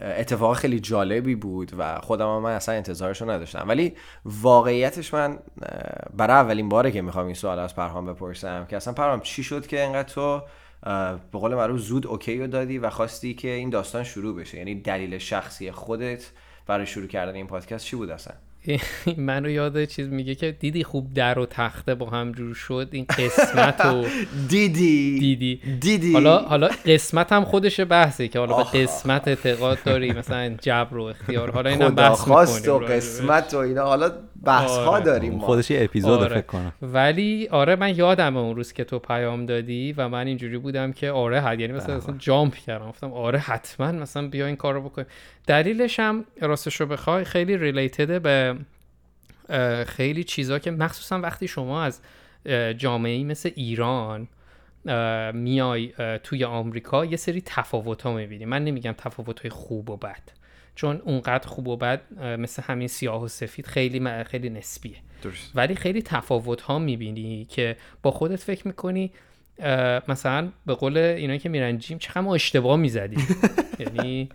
اتفاق 0.02 0.56
خیلی 0.56 0.80
جالبی 0.80 1.34
بود 1.34 1.72
و 1.78 2.00
خودم 2.00 2.38
من 2.38 2.52
اصلا 2.52 2.74
انتظارشو 2.74 3.30
نداشتم. 3.30 3.64
ولی 3.68 3.94
واقعیتش 4.24 5.14
من 5.14 5.38
برای 6.16 6.36
اولین 6.36 6.68
باره 6.68 6.90
که 6.90 7.02
می‌خوام 7.02 7.26
این 7.26 7.34
سوال 7.34 7.58
از 7.58 7.76
پرهام 7.76 8.06
بپرسم 8.06 8.66
که 8.70 8.76
اصلا 8.76 8.94
پرهام 8.94 9.20
چی 9.20 9.42
شد 9.42 9.66
که 9.66 9.84
انقدر 9.84 10.08
تو 10.08 10.42
به 11.32 11.38
قول 11.38 11.54
معروف 11.54 11.80
زود 11.80 12.06
اوکی 12.06 12.38
رو 12.38 12.46
دادی 12.46 12.78
و 12.78 12.90
خواستی 12.90 13.34
که 13.34 13.48
این 13.48 13.70
داستان 13.70 14.04
شروع 14.04 14.36
بشه؟ 14.36 14.58
یعنی 14.58 14.74
دلیل 14.74 15.18
شخصی 15.18 15.70
خودت 15.70 16.30
برای 16.66 16.86
شروع 16.86 17.06
کردن 17.06 17.34
این 17.34 17.46
پادکست 17.46 17.84
چی 17.84 17.96
بود 17.96 18.10
اصلا؟ 18.10 18.34
منو 19.16 19.50
یاد 19.50 19.84
چیز 19.84 20.08
میگه 20.08 20.34
که 20.34 20.52
دیدی 20.52 20.84
خوب 20.84 21.14
در 21.14 21.38
و 21.38 21.46
تخته 21.46 21.94
با 21.94 22.10
هم 22.10 22.32
جور 22.32 22.54
شد؟ 22.54 22.88
این 22.90 23.06
قسمت 23.18 23.84
و 23.84 24.04
دیدی. 24.48 25.18
دیدی. 25.18 25.60
دیدی. 25.80 26.12
حالا 26.12 26.38
حالا 26.38 26.68
قسمت 26.86 27.32
هم 27.32 27.44
خودش 27.44 27.80
بحثه 27.80 28.28
که 28.28 28.38
حالا 28.38 28.56
به 28.56 28.64
قسمت 28.64 29.28
اعتقاد 29.28 29.78
داری 29.84 30.12
مثلا 30.12 30.48
جبر 30.60 30.96
و 30.96 31.02
اختیار. 31.02 31.50
حالا 31.50 31.70
اینم 31.70 31.94
بحث 31.94 32.28
و 32.28 32.78
قسمت 32.78 33.54
و 33.54 33.56
اینا. 33.56 33.84
حالا 33.84 34.12
بحث 34.44 34.70
ها 34.70 34.90
آره. 34.90 35.04
داریم 35.04 35.38
خودش 35.38 35.70
یه 35.70 35.84
اپیزود 35.84 36.20
آره. 36.20 36.34
فکر 36.34 36.46
کنم. 36.46 36.72
ولی 36.82 37.48
آره 37.50 37.76
من 37.76 37.96
یادم 37.96 38.36
اون 38.36 38.56
روز 38.56 38.72
که 38.72 38.84
تو 38.84 38.98
پیام 38.98 39.46
دادی 39.46 39.92
و 39.92 40.08
من 40.08 40.26
اینجوری 40.26 40.58
بودم 40.58 40.92
که 40.92 41.10
آره 41.10 41.40
حد 41.40 41.60
یعنی 41.60 41.72
مثلا 41.72 41.96
اصلا 41.96 42.14
جامپ 42.18 42.54
کردم. 42.54 42.88
گفتم 42.88 43.12
آره 43.12 43.38
حتما 43.38 43.92
مثلا 43.92 44.28
بیا 44.28 44.46
این 44.46 44.56
کارو 44.56 44.82
بکنیم. 44.82 45.06
دلیلش 45.46 46.00
هم 46.00 46.24
راستش 46.40 46.80
رو 46.80 46.86
بخوای 46.86 47.24
خیلی 47.24 47.56
ریلیتده 47.56 48.18
به 48.18 48.56
خیلی 49.86 50.24
چیزا 50.24 50.58
که 50.58 50.70
مخصوصا 50.70 51.20
وقتی 51.20 51.48
شما 51.48 51.82
از 51.82 52.00
جامعه 52.76 53.24
مثل 53.24 53.50
ایران 53.54 54.28
میای 55.34 55.92
توی 56.22 56.44
آمریکا 56.44 57.04
یه 57.04 57.16
سری 57.16 57.42
تفاوت 57.46 58.02
ها 58.02 58.12
می‌بینی. 58.12 58.44
من 58.44 58.64
نمیگم 58.64 58.92
تفاوت 58.98 59.40
های 59.40 59.50
خوب 59.50 59.90
و 59.90 59.96
بد. 59.96 60.37
چون 60.78 61.00
اونقدر 61.04 61.48
خوب 61.48 61.68
و 61.68 61.76
بد 61.76 62.00
مثل 62.22 62.62
همین 62.62 62.88
سیاه 62.88 63.22
و 63.22 63.28
سفید 63.28 63.66
خیلی 63.66 64.24
خیلی 64.24 64.50
نسبیه. 64.50 64.96
درست. 65.22 65.52
ولی 65.54 65.74
خیلی 65.74 66.02
تفاوت 66.02 66.60
ها 66.60 66.78
می‌بینی 66.78 67.44
که 67.44 67.76
با 68.02 68.10
خودت 68.10 68.36
فکر 68.36 68.66
می‌کنی 68.66 69.12
مثلا 70.08 70.48
به 70.66 70.74
قول 70.74 70.98
اینا 70.98 71.36
که 71.36 71.48
میرن 71.48 71.78
جیم 71.78 71.98
چقدر 71.98 72.20
ما 72.20 72.34
اشتباه 72.34 72.76
می‌زدیم. 72.76 73.26
یعنی 73.78 74.28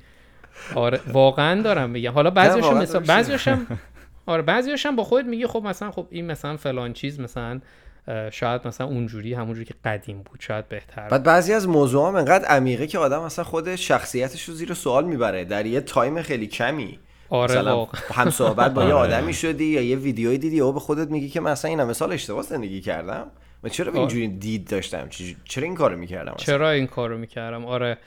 آره 0.76 1.00
واقعا 1.08 1.62
دارم 1.62 1.90
میگم. 1.90 2.12
حالا 2.12 2.30
بعضیشون 2.30 2.78
مثلا 2.78 3.00
بعضیشم 3.00 3.68
آره 4.26 4.42
بعضیشم 4.42 4.96
با 4.96 5.04
خودت 5.04 5.28
میگه 5.28 5.48
خب 5.48 5.64
مثلا 5.64 5.92
خب 5.92 6.08
این 6.10 6.26
مثلا 6.26 6.58
فلان 6.58 6.94
چیز 6.94 7.20
مثلا 7.20 7.62
شاید 8.32 8.68
مثلا 8.68 8.88
اونجوری 8.88 9.34
همونجوری 9.34 9.66
که 9.66 9.74
قدیم 9.86 10.18
بود 10.18 10.40
شاید 10.40 10.70
بهتر 10.70 11.10
بعد 11.10 11.24
بعضی 11.24 11.54
از 11.54 11.68
موضوع 11.68 12.08
هم 12.08 12.16
انقدر 12.16 12.46
عمیقه 12.46 12.88
که 12.88 13.00
آدم 13.00 13.24
مثلا 13.24 13.46
خود 13.46 13.76
شخصیتش 13.76 14.44
رو 14.44 14.54
زیر 14.54 14.74
سوال 14.74 15.06
می‌بره. 15.06 15.46
در 15.46 15.66
یه 15.66 15.82
تایم 15.82 16.22
خیلی 16.22 16.48
کمی. 16.48 17.00
آره 17.30 17.56
مثلا 17.56 17.86
هم 18.14 18.30
صحبت 18.30 18.74
با 18.74 18.84
یه 18.84 18.94
آره. 18.94 19.16
آدمی 19.16 19.34
شدی 19.34 19.66
یا 19.66 19.82
یه 19.82 19.96
ویدیویی 19.96 20.38
دیدی 20.38 20.60
او 20.60 20.74
به 20.74 20.80
خودت 20.80 21.12
میگی 21.12 21.30
که 21.30 21.40
مثلا 21.40 21.70
این 21.70 21.84
مثال 21.84 22.14
اشتباه 22.14 22.44
زندگی 22.44 22.82
کردم. 22.82 23.28
و 23.64 23.70
چرا 23.70 23.92
آره. 23.92 24.00
اینجوری 24.00 24.28
دید 24.28 24.68
داشتم؟ 24.68 25.10
چرا 25.46 25.64
این 25.64 25.76
کارو 25.76 25.98
می‌کردم 25.98 26.34
چرا 26.38 26.72
این 26.72 26.88
کارو 26.88 27.18
می‌کردم؟ 27.18 27.66
آره. 27.66 27.98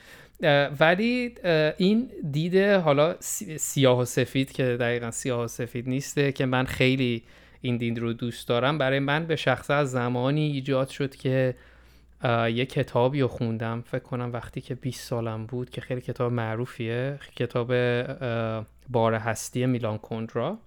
ولی 0.79 1.35
این 1.77 2.09
دیده 2.31 2.77
حالا 2.77 3.15
سیاه 3.57 3.99
و 3.99 4.05
سفید 4.05 4.51
که 4.51 4.63
دقیقا 4.63 5.11
سیاه 5.11 5.43
و 5.43 5.47
سفید 5.47 5.89
نیسته 5.89 6.31
که 6.31 6.45
من 6.45 6.65
خیلی 6.65 7.23
این 7.61 7.77
دین 7.77 7.95
رو 7.95 8.13
دوست 8.13 8.47
دارم. 8.47 8.77
برای 8.77 8.99
من 8.99 9.25
به 9.25 9.35
شخص 9.35 9.71
از 9.71 9.91
زمانی 9.91 10.51
ایجاد 10.51 10.87
شد 10.87 11.15
که 11.15 11.55
یه 12.53 12.65
کتابی 12.65 13.21
رو 13.21 13.27
خوندم. 13.27 13.83
فکر 13.87 14.03
کنم 14.03 14.33
وقتی 14.33 14.61
که 14.61 14.75
20 14.75 15.07
سالم 15.07 15.45
بود 15.45 15.69
که 15.69 15.81
خیلی 15.81 16.01
کتاب 16.01 16.31
معروفیه. 16.31 17.19
کتاب 17.35 17.73
بار 18.89 19.13
هستی 19.13 19.65
میلان 19.65 19.97
کندرا 19.97 20.57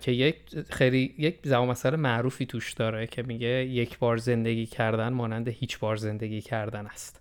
که 0.00 0.12
یک 0.12 0.36
خیلی 0.70 1.14
یک 1.18 1.38
زمان 1.42 1.68
مسئله 1.68 1.96
معروفی 1.96 2.46
توش 2.46 2.72
داره 2.72 3.06
که 3.06 3.22
میگه 3.22 3.48
یک 3.48 3.98
بار 3.98 4.16
زندگی 4.16 4.66
کردن 4.66 5.08
مانند 5.08 5.48
هیچ 5.48 5.78
بار 5.78 5.96
زندگی 5.96 6.40
کردن 6.40 6.86
است. 6.86 7.20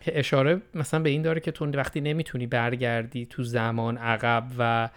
که 0.00 0.18
اشاره 0.18 0.60
مثلا 0.74 1.00
به 1.00 1.10
این 1.10 1.22
داره 1.22 1.40
که 1.40 1.50
تو 1.50 1.66
وقتی 1.66 2.00
نمی‌تونی 2.00 2.46
برگردی 2.46 3.26
تو 3.26 3.42
زمان 3.42 3.96
عقب 3.96 4.44
و 4.58 4.88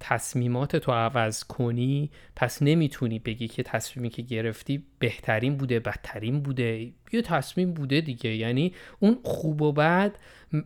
تصمیمات 0.00 0.76
تو 0.76 0.92
عوض 0.92 1.44
کنی 1.44 2.10
پس 2.36 2.62
نمی‌تونی 2.62 3.18
بگی 3.18 3.48
که 3.48 3.62
تصمیمی 3.62 4.10
که 4.10 4.22
گرفتی 4.22 4.84
بهترین 4.98 5.56
بوده 5.56 5.80
بدترین 5.80 6.40
بوده. 6.40 6.92
یه 7.12 7.22
تصمیم 7.22 7.72
بوده 7.72 8.00
دیگه. 8.00 8.34
یعنی 8.36 8.74
اون 9.00 9.18
خوب 9.24 9.62
و 9.62 9.72
بد 9.72 10.12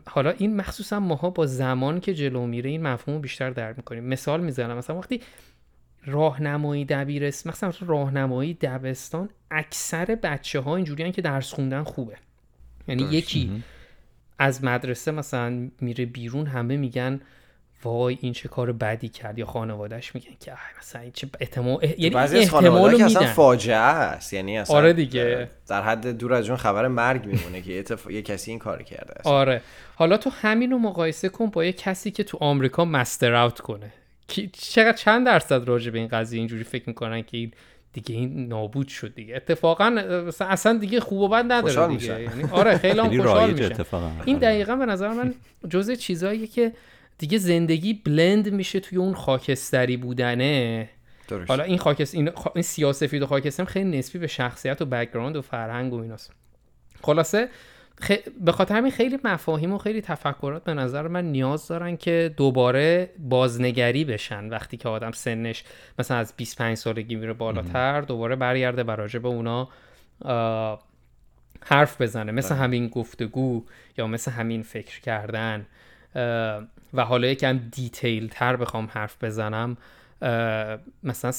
حالا 0.07 0.31
این 0.31 0.57
مخصوصا 0.57 1.01
ماها 1.01 1.31
با 1.31 1.47
زمان 1.47 2.01
که 2.01 2.15
جلو 2.15 2.47
میره 2.47 2.71
این 2.71 2.83
مفهوم 2.83 3.21
بیشتر 3.21 3.51
درک 3.51 3.77
می‌کنیم. 3.77 4.05
مثال 4.05 4.41
می‌زنم. 4.41 4.77
مثلا 4.77 4.99
وقتی 4.99 5.21
راهنمایی 6.07 6.85
دبیرستان 6.85 7.53
مثلا 7.53 7.73
راهنمایی 7.81 8.55
دبستان 8.55 9.29
اکثر 9.51 10.05
بچه 10.05 10.61
ها 10.61 10.77
اینجوریان 10.77 11.13
که 11.13 11.23
درس 11.23 11.53
خوندن 11.53 11.83
خوبه. 11.83 12.17
یعنی 12.89 13.03
یکی 13.03 13.63
از 14.39 14.65
مدرسه 14.65 15.11
مثلا 15.13 15.71
میره 15.81 16.07
بیرون 16.07 16.47
همه 16.47 16.77
میگن 16.77 17.21
وای 17.85 18.19
این 18.21 18.33
چه 18.33 18.49
کار 18.49 18.73
بدی 18.73 19.09
کرد 19.09 19.39
یا 19.39 19.47
خانوادهش 19.47 20.15
میگن 20.15 20.31
که 20.41 20.53
مثلا 20.79 21.03
این 21.03 21.13
چه 21.15 21.27
احتمال 21.41 21.85
یعنی 21.99 22.11
بعضی 22.11 22.39
از 22.39 22.51
خانواده 22.51 22.97
که 22.97 23.05
اصلا 23.05 23.27
فاجعه 23.27 23.77
است. 23.77 24.33
یعنی 24.33 24.59
اصلا 24.59 24.77
آره 24.77 24.93
دیگه. 24.93 25.51
در 25.69 25.83
حد 25.83 26.07
دور 26.19 26.35
از 26.35 26.45
جون 26.45 26.57
خبر 26.57 26.89
مرگ 26.89 27.27
میمونه 27.27 27.63
که 27.63 27.79
اتف... 27.79 28.11
یه 28.11 28.23
کسی 28.23 28.51
این 28.51 28.61
کار 28.61 28.83
کرده 28.83 29.21
اصلا. 29.21 29.33
آره. 29.33 29.63
حالا 29.97 30.17
تو 30.17 30.31
همین 30.31 30.71
رو 30.71 30.79
مقایسه 30.79 31.29
کن 31.29 31.47
با 31.47 31.65
یه 31.65 31.73
کسی 31.73 32.11
که 32.11 32.25
تو 32.25 32.39
آمریکا 32.41 32.85
مستر 32.85 33.35
اوت 33.35 33.61
کنه. 33.61 33.93
چقدر 34.53 34.97
چند 34.97 35.27
درصد 35.27 35.69
راجع 35.69 35.91
به 35.91 35.99
این 35.99 36.09
قضیه 36.09 36.39
اینجوری 36.39 36.65
فکر 36.65 36.85
می‌کنن 36.87 37.23
که 37.23 37.37
این 37.37 37.53
دیگه 37.93 38.15
این 38.15 38.49
نابود 38.49 38.89
شد 38.89 39.15
دیگه. 39.15 39.37
اتفاقا 39.37 39.97
اصلا 40.41 40.79
دیگه 40.79 41.01
خوب 41.01 41.21
و 41.21 41.29
بد 41.29 41.45
نداره 41.49 41.97
دیگه. 41.97 42.23
یعنی 42.23 42.45
آره 42.53 42.79
خیلی 42.79 43.01
هم 43.01 43.09
خوشحال 43.09 43.51
میشه 43.51 43.87
این 44.25 44.39
دقیقا 44.39 44.77
به 44.77 44.87
نظر 44.87 45.09
من 45.09 45.35
جزء 45.69 45.95
چیزاییه 45.95 46.47
که 46.47 46.73
دیگه 47.19 47.39
زندگی 47.39 47.95
بلند 47.95 48.53
میشه 48.53 48.81
توی 48.81 48.99
اون 48.99 49.15
خاکستری 49.15 49.97
بودنه. 49.97 50.89
درست. 51.29 51.51
حالا 51.51 51.65
این 51.65 51.79
خاکس 51.79 52.15
این, 52.15 52.31
خ... 52.31 52.47
این 52.55 52.63
سیاه 52.63 52.88
سفید 52.88 53.23
و 53.23 53.27
خاکستر 53.27 53.65
خیلی 53.65 53.99
نسبی 53.99 54.19
به 54.19 54.27
شخصیت 54.27 54.83
و 54.83 54.87
background 54.87 55.37
و 55.37 55.43
فرهنگ 55.43 55.93
و 55.93 56.01
ایناست. 56.01 56.33
خلاصه 57.03 57.49
خ... 58.01 58.13
به 58.45 58.53
خاطر 58.53 58.77
همین 58.77 58.91
خیلی 58.91 59.19
مفاهیم 59.25 59.73
و 59.73 59.79
خیلی 59.79 60.01
تفکرات 60.01 60.65
به 60.65 60.75
نظر 60.75 61.09
من 61.09 61.25
نیاز 61.25 61.69
دارن 61.69 61.97
که 61.97 62.35
دوباره 62.37 63.11
بازنگری 63.19 64.05
بشن 64.05 64.49
وقتی 64.49 64.77
که 64.77 64.89
آدم 64.89 65.13
سنش 65.13 65.65
مثلا 65.99 66.17
از 66.17 66.35
25 66.37 66.77
سالگی 66.77 67.15
میره 67.15 67.33
بالاتر 67.33 68.01
دوباره 68.01 68.37
برگرده 68.37 68.83
راجع 68.83 69.19
به 69.19 69.29
اونا 69.29 69.69
حرف 71.61 72.01
بزنه. 72.01 72.33
مثل 72.33 72.55
بله. 72.55 72.59
همین 72.59 72.89
گفتگو 72.89 73.65
یا 73.99 74.07
مثل 74.07 74.31
همین 74.31 74.63
فکر 74.63 75.01
کردن. 75.01 75.67
و 76.95 77.05
حالا 77.05 77.29
یکم 77.29 77.59
دیتیل 77.59 78.29
تر 78.29 78.57
بخوام 78.57 78.89
حرف 78.93 79.25
بزنم 79.25 79.77
مثلا 81.03 81.33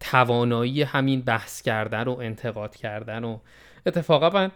توانایی 0.00 0.82
همین 0.82 1.20
بحث 1.20 1.62
کردن 1.62 2.04
و 2.08 2.18
انتقاد 2.20 2.76
کردن 2.76 3.24
و 3.24 3.38
اتفاقا 3.86 4.30
من 4.30 4.50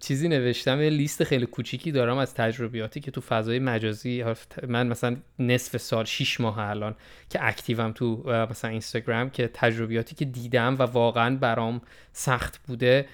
چیزی 0.00 0.28
نوشتم 0.28 0.82
یه 0.82 0.90
لیست 0.90 1.24
خیلی 1.24 1.46
کوچیکی 1.46 1.92
دارم 1.92 2.18
از 2.18 2.34
تجربیاتی 2.34 3.00
که 3.00 3.10
تو 3.10 3.20
فضای 3.20 3.58
مجازی 3.58 4.24
من 4.68 4.86
مثلا 4.86 5.16
نصف 5.38 5.76
سال 5.76 6.04
6 6.04 6.40
ماه 6.40 6.58
الان 6.58 6.94
که 7.30 7.38
اکتیوم 7.46 7.92
تو 7.92 8.22
مثلا 8.50 8.70
اینستاگرام 8.70 9.30
که 9.30 9.50
تجربیاتی 9.54 10.14
که 10.14 10.24
دیدم 10.24 10.76
و 10.78 10.82
واقعا 10.82 11.36
برام 11.36 11.80
سخت 12.12 12.60
بوده 12.66 13.06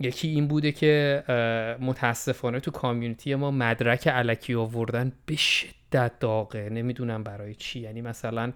یکی 0.00 0.28
این 0.28 0.48
بوده 0.48 0.72
که 0.72 1.24
متاسفانه 1.80 2.60
تو 2.60 2.70
کامیونیتی 2.70 3.34
ما 3.34 3.50
مدرک 3.50 4.08
علکی 4.08 4.54
آوردن 4.54 5.12
به 5.26 5.36
شدت 5.36 6.12
داغه. 6.20 6.68
نمی‌دونم 6.68 7.22
برای 7.22 7.54
چی. 7.54 7.80
یعنی 7.80 8.00
مثلا 8.00 8.52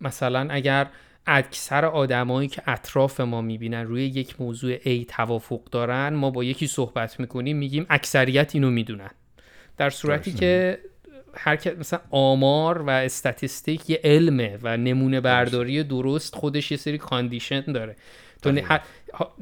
مثلا 0.00 0.46
اگر 0.50 0.86
اکثر 1.26 1.84
آدمایی 1.84 2.48
که 2.48 2.62
اطراف 2.66 3.20
ما 3.20 3.40
می‌بینن 3.40 3.86
روی 3.86 4.04
یک 4.04 4.40
موضوع 4.40 4.76
A 4.76 5.06
توافق 5.08 5.64
دارن 5.64 6.14
ما 6.14 6.30
با 6.30 6.44
یکی 6.44 6.66
صحبت 6.66 7.20
می‌کنیم 7.20 7.56
میگیم 7.56 7.86
اکثریت 7.90 8.54
اینو 8.54 8.70
می‌دونن. 8.70 9.10
در 9.76 9.90
صورتی 9.90 10.32
که 10.32 10.78
هر 11.34 11.58
مثلا 11.78 12.00
آمار 12.10 12.82
و 12.82 12.90
استاتیستیک 12.90 13.90
یه 13.90 14.00
علمه 14.04 14.58
و 14.62 14.76
نمونه 14.76 15.20
برداری 15.20 15.84
درست 15.84 16.34
خودش 16.34 16.70
یه 16.70 16.76
سری 16.76 16.98
کاندیشن 16.98 17.60
داره. 17.60 17.96
تو 18.42 18.60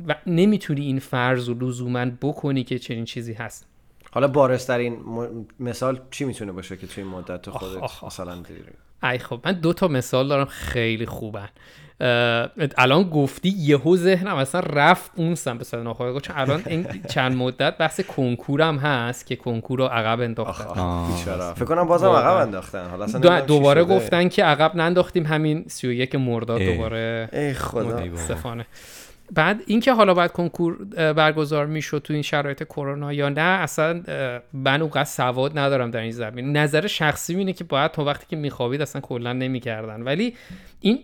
و 0.06 0.14
نمی‌تونی 0.26 0.80
این 0.80 0.98
فرض 0.98 1.48
و 1.48 1.54
لزوما 1.54 2.06
بکنی 2.22 2.64
که 2.64 2.78
چنین 2.78 3.04
چیزی 3.04 3.32
هست. 3.32 3.66
حالا 4.12 4.28
بارسترین 4.28 4.98
مثال 5.60 6.00
چی 6.10 6.24
می‌تونه 6.24 6.52
باشه 6.52 6.76
که 6.76 6.86
توی 6.86 7.02
این 7.02 7.12
مدت 7.12 7.42
تو 7.42 7.50
خودت 7.50 8.04
مثلا 8.04 8.42
ای 9.04 9.18
خب 9.18 9.40
من 9.44 9.52
دو 9.52 9.72
تا 9.72 9.88
مثال 9.88 10.28
دارم 10.28 10.44
خیلی 10.44 11.06
خوبن. 11.06 11.48
الان 12.78 13.02
گفتی 13.02 13.54
یهو 13.58 13.96
ذهنم 13.96 14.36
اصلا 14.36 14.60
رفت 14.60 15.10
اون 15.16 15.34
سم 15.34 15.58
به 15.58 15.76
ناخواه 15.76 16.20
چون 16.20 16.36
الان 16.38 16.62
این 16.66 16.86
چند 17.10 17.36
مدت 17.36 17.78
بحث 17.78 18.00
کنکورم 18.00 18.78
هست 18.78 19.26
که 19.26 19.36
کنکور 19.36 19.78
رو 19.78 19.84
عقب 19.84 20.20
انداختن. 20.20 21.04
فکر 21.54 21.64
کنم 21.64 21.86
بازم 21.86 22.08
عقب 22.08 22.36
انداختن. 22.36 22.86
حالا 22.90 23.40
دوباره 23.40 23.84
گفتن 23.84 24.28
که 24.28 24.44
عقب 24.44 24.76
ننداختیم 24.76 25.26
همین 25.26 25.64
31 25.68 26.14
مرداد 26.14 26.62
دوباره 26.62 27.28
ای 27.32 27.54
خدا. 27.54 28.02
بعد 29.32 29.62
اینکه 29.66 29.92
حالا 29.92 30.14
باید 30.14 30.32
کنکور 30.32 30.84
برگزار 31.12 31.66
می‌شد 31.66 32.02
تو 32.04 32.12
این 32.12 32.22
شرایط 32.22 32.62
کرونا 32.62 33.12
یا 33.12 33.28
نه 33.28 33.40
اصلا 33.40 34.02
من 34.52 34.82
اونقدر 34.82 35.04
سواد 35.04 35.58
ندارم 35.58 35.90
در 35.90 36.00
این 36.00 36.10
زمین. 36.10 36.56
نظر 36.56 36.86
شخصی 36.86 37.36
اینه 37.36 37.52
که 37.52 37.64
باید 37.64 37.90
تا 37.90 38.04
وقتی 38.04 38.26
که 38.28 38.36
میخوابید 38.36 38.82
اصلا 38.82 39.00
کلا 39.00 39.32
نمی‌کردن. 39.32 40.02
ولی 40.02 40.34
این 40.80 40.98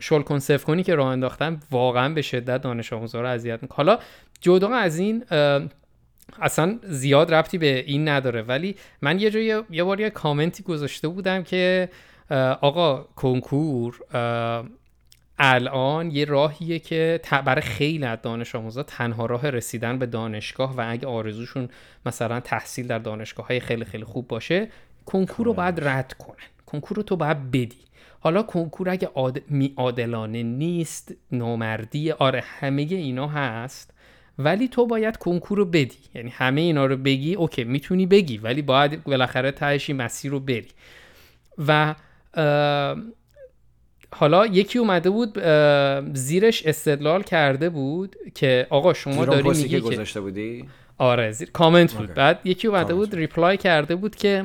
شل 0.00 0.22
کنسف 0.22 0.64
کنی 0.64 0.82
که 0.82 0.94
راه 0.94 1.06
انداختن 1.06 1.60
واقعا 1.70 2.14
به 2.14 2.22
شدت 2.22 2.62
دانش 2.62 2.92
آموزا 2.92 3.20
رو 3.20 3.28
اذیت 3.28 3.62
می‌کنه. 3.62 3.76
حالا 3.76 3.98
جدا 4.40 4.68
از 4.68 4.98
این 4.98 5.24
اصلا 6.40 6.78
زیاد 6.82 7.34
ربطی 7.34 7.58
به 7.58 7.84
این 7.86 8.08
نداره. 8.08 8.42
ولی 8.42 8.76
من 9.02 9.20
یه 9.20 9.30
جایی 9.30 9.54
یه 9.70 9.84
بار 9.84 10.00
یه 10.00 10.10
کامنتی 10.10 10.62
گذاشته 10.62 11.08
بودم 11.08 11.42
که 11.42 11.88
آقا 12.60 13.02
کنکور 13.02 14.00
الان 15.38 16.10
یه 16.10 16.24
راهیه 16.24 16.78
که 16.78 17.20
برای 17.44 17.62
خیلی 17.62 18.04
از 18.04 18.18
دانش 18.22 18.54
آموزا 18.54 18.82
تنها 18.82 19.26
راه 19.26 19.50
رسیدن 19.50 19.98
به 19.98 20.06
دانشگاه 20.06 20.76
و 20.76 20.84
اگه 20.88 21.06
آرزوشون 21.06 21.68
مثلا 22.06 22.40
تحصیل 22.40 22.86
در 22.86 22.98
دانشگاه 22.98 23.46
های 23.46 23.60
خیلی 23.60 23.84
خیلی 23.84 24.04
خوب 24.04 24.28
باشه 24.28 24.68
کنکور 25.06 25.46
رو 25.46 25.54
باید 25.54 25.88
رد 25.88 26.12
کنن. 26.12 26.36
کنکور 26.66 26.96
رو 26.96 27.02
تو 27.02 27.16
باید 27.16 27.50
بدی. 27.50 27.76
حالا 28.20 28.42
کنکور 28.42 28.90
اگه 28.90 29.10
عادلانه 29.76 30.42
نیست 30.42 31.14
نامردی 31.32 32.10
آره 32.10 32.42
همه 32.46 32.82
اینا 32.82 33.26
هست 33.26 33.94
ولی 34.38 34.68
تو 34.68 34.86
باید 34.86 35.16
کنکور 35.16 35.58
رو 35.58 35.64
بدی. 35.64 35.98
یعنی 36.14 36.30
همه 36.30 36.60
اینا 36.60 36.86
رو 36.86 36.96
بگی 36.96 37.34
okay 37.34 37.64
می‌تونی 37.64 38.06
بگی 38.06 38.38
ولی 38.38 38.62
باید 38.62 39.04
بالاخره 39.04 39.50
تهش 39.50 39.78
این 39.78 39.92
مسیر 39.92 40.30
رو 40.30 40.40
بری. 40.40 40.68
و 41.58 41.94
حالا 44.14 44.46
یکی 44.46 44.78
اومده 44.78 45.10
بود 45.10 45.38
زیرش 46.14 46.66
استدلال 46.66 47.22
کرده 47.22 47.70
بود 47.70 48.16
که 48.34 48.66
آقا 48.70 48.94
شما 48.94 49.24
داری 49.24 49.48
میگی 49.48 49.68
که 49.68 49.80
گذاشته 49.80 50.20
بودی؟ 50.20 50.68
آره 50.98 51.32
زیر 51.32 51.50
کامنت 51.50 51.92
بود. 51.92 52.14
بعد 52.14 52.40
یکی 52.44 52.68
اومده 52.68 52.94
بود 52.94 53.14
reply 53.14 53.56
کرده 53.56 53.96
بود 53.96 54.16
که 54.16 54.44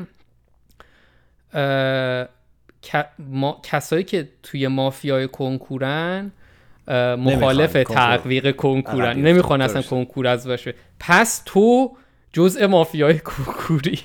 ما... 3.19 3.61
کسایی 3.63 4.03
که 4.03 4.29
توی 4.43 4.67
مافیای 4.67 5.27
کنکورن 5.27 6.31
مخالف 7.17 7.73
تقویق 7.73 8.55
کنکورن. 8.55 9.19
نمی‌خوان 9.19 9.61
اصلا 9.61 9.81
کنکور 9.81 10.27
از 10.27 10.47
باشه. 10.47 10.73
پس 10.99 11.41
تو 11.45 11.97
جزء 12.33 12.67
مافیای 12.67 13.19
کوکوری. 13.19 13.99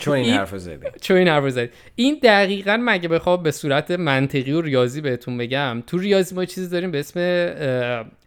چون 0.00 0.14
این 0.14 0.34
حرف 0.34 0.58
زدی. 0.58 0.86
چون 1.00 1.16
این 1.16 1.28
حرف 1.28 1.48
زدی. 1.48 1.68
این 1.96 2.20
دقیقا 2.22 2.82
مگه 2.84 3.08
بخوام 3.08 3.42
به 3.42 3.50
صورت 3.50 3.90
منطقی 3.90 4.52
و 4.52 4.60
ریاضی 4.60 5.00
بهتون 5.00 5.38
بگم 5.38 5.82
تو 5.86 5.98
ریاضی 5.98 6.34
ما 6.34 6.44
چیزی 6.44 6.68
داریم 6.68 6.90
به 6.90 7.00
اسم 7.00 7.20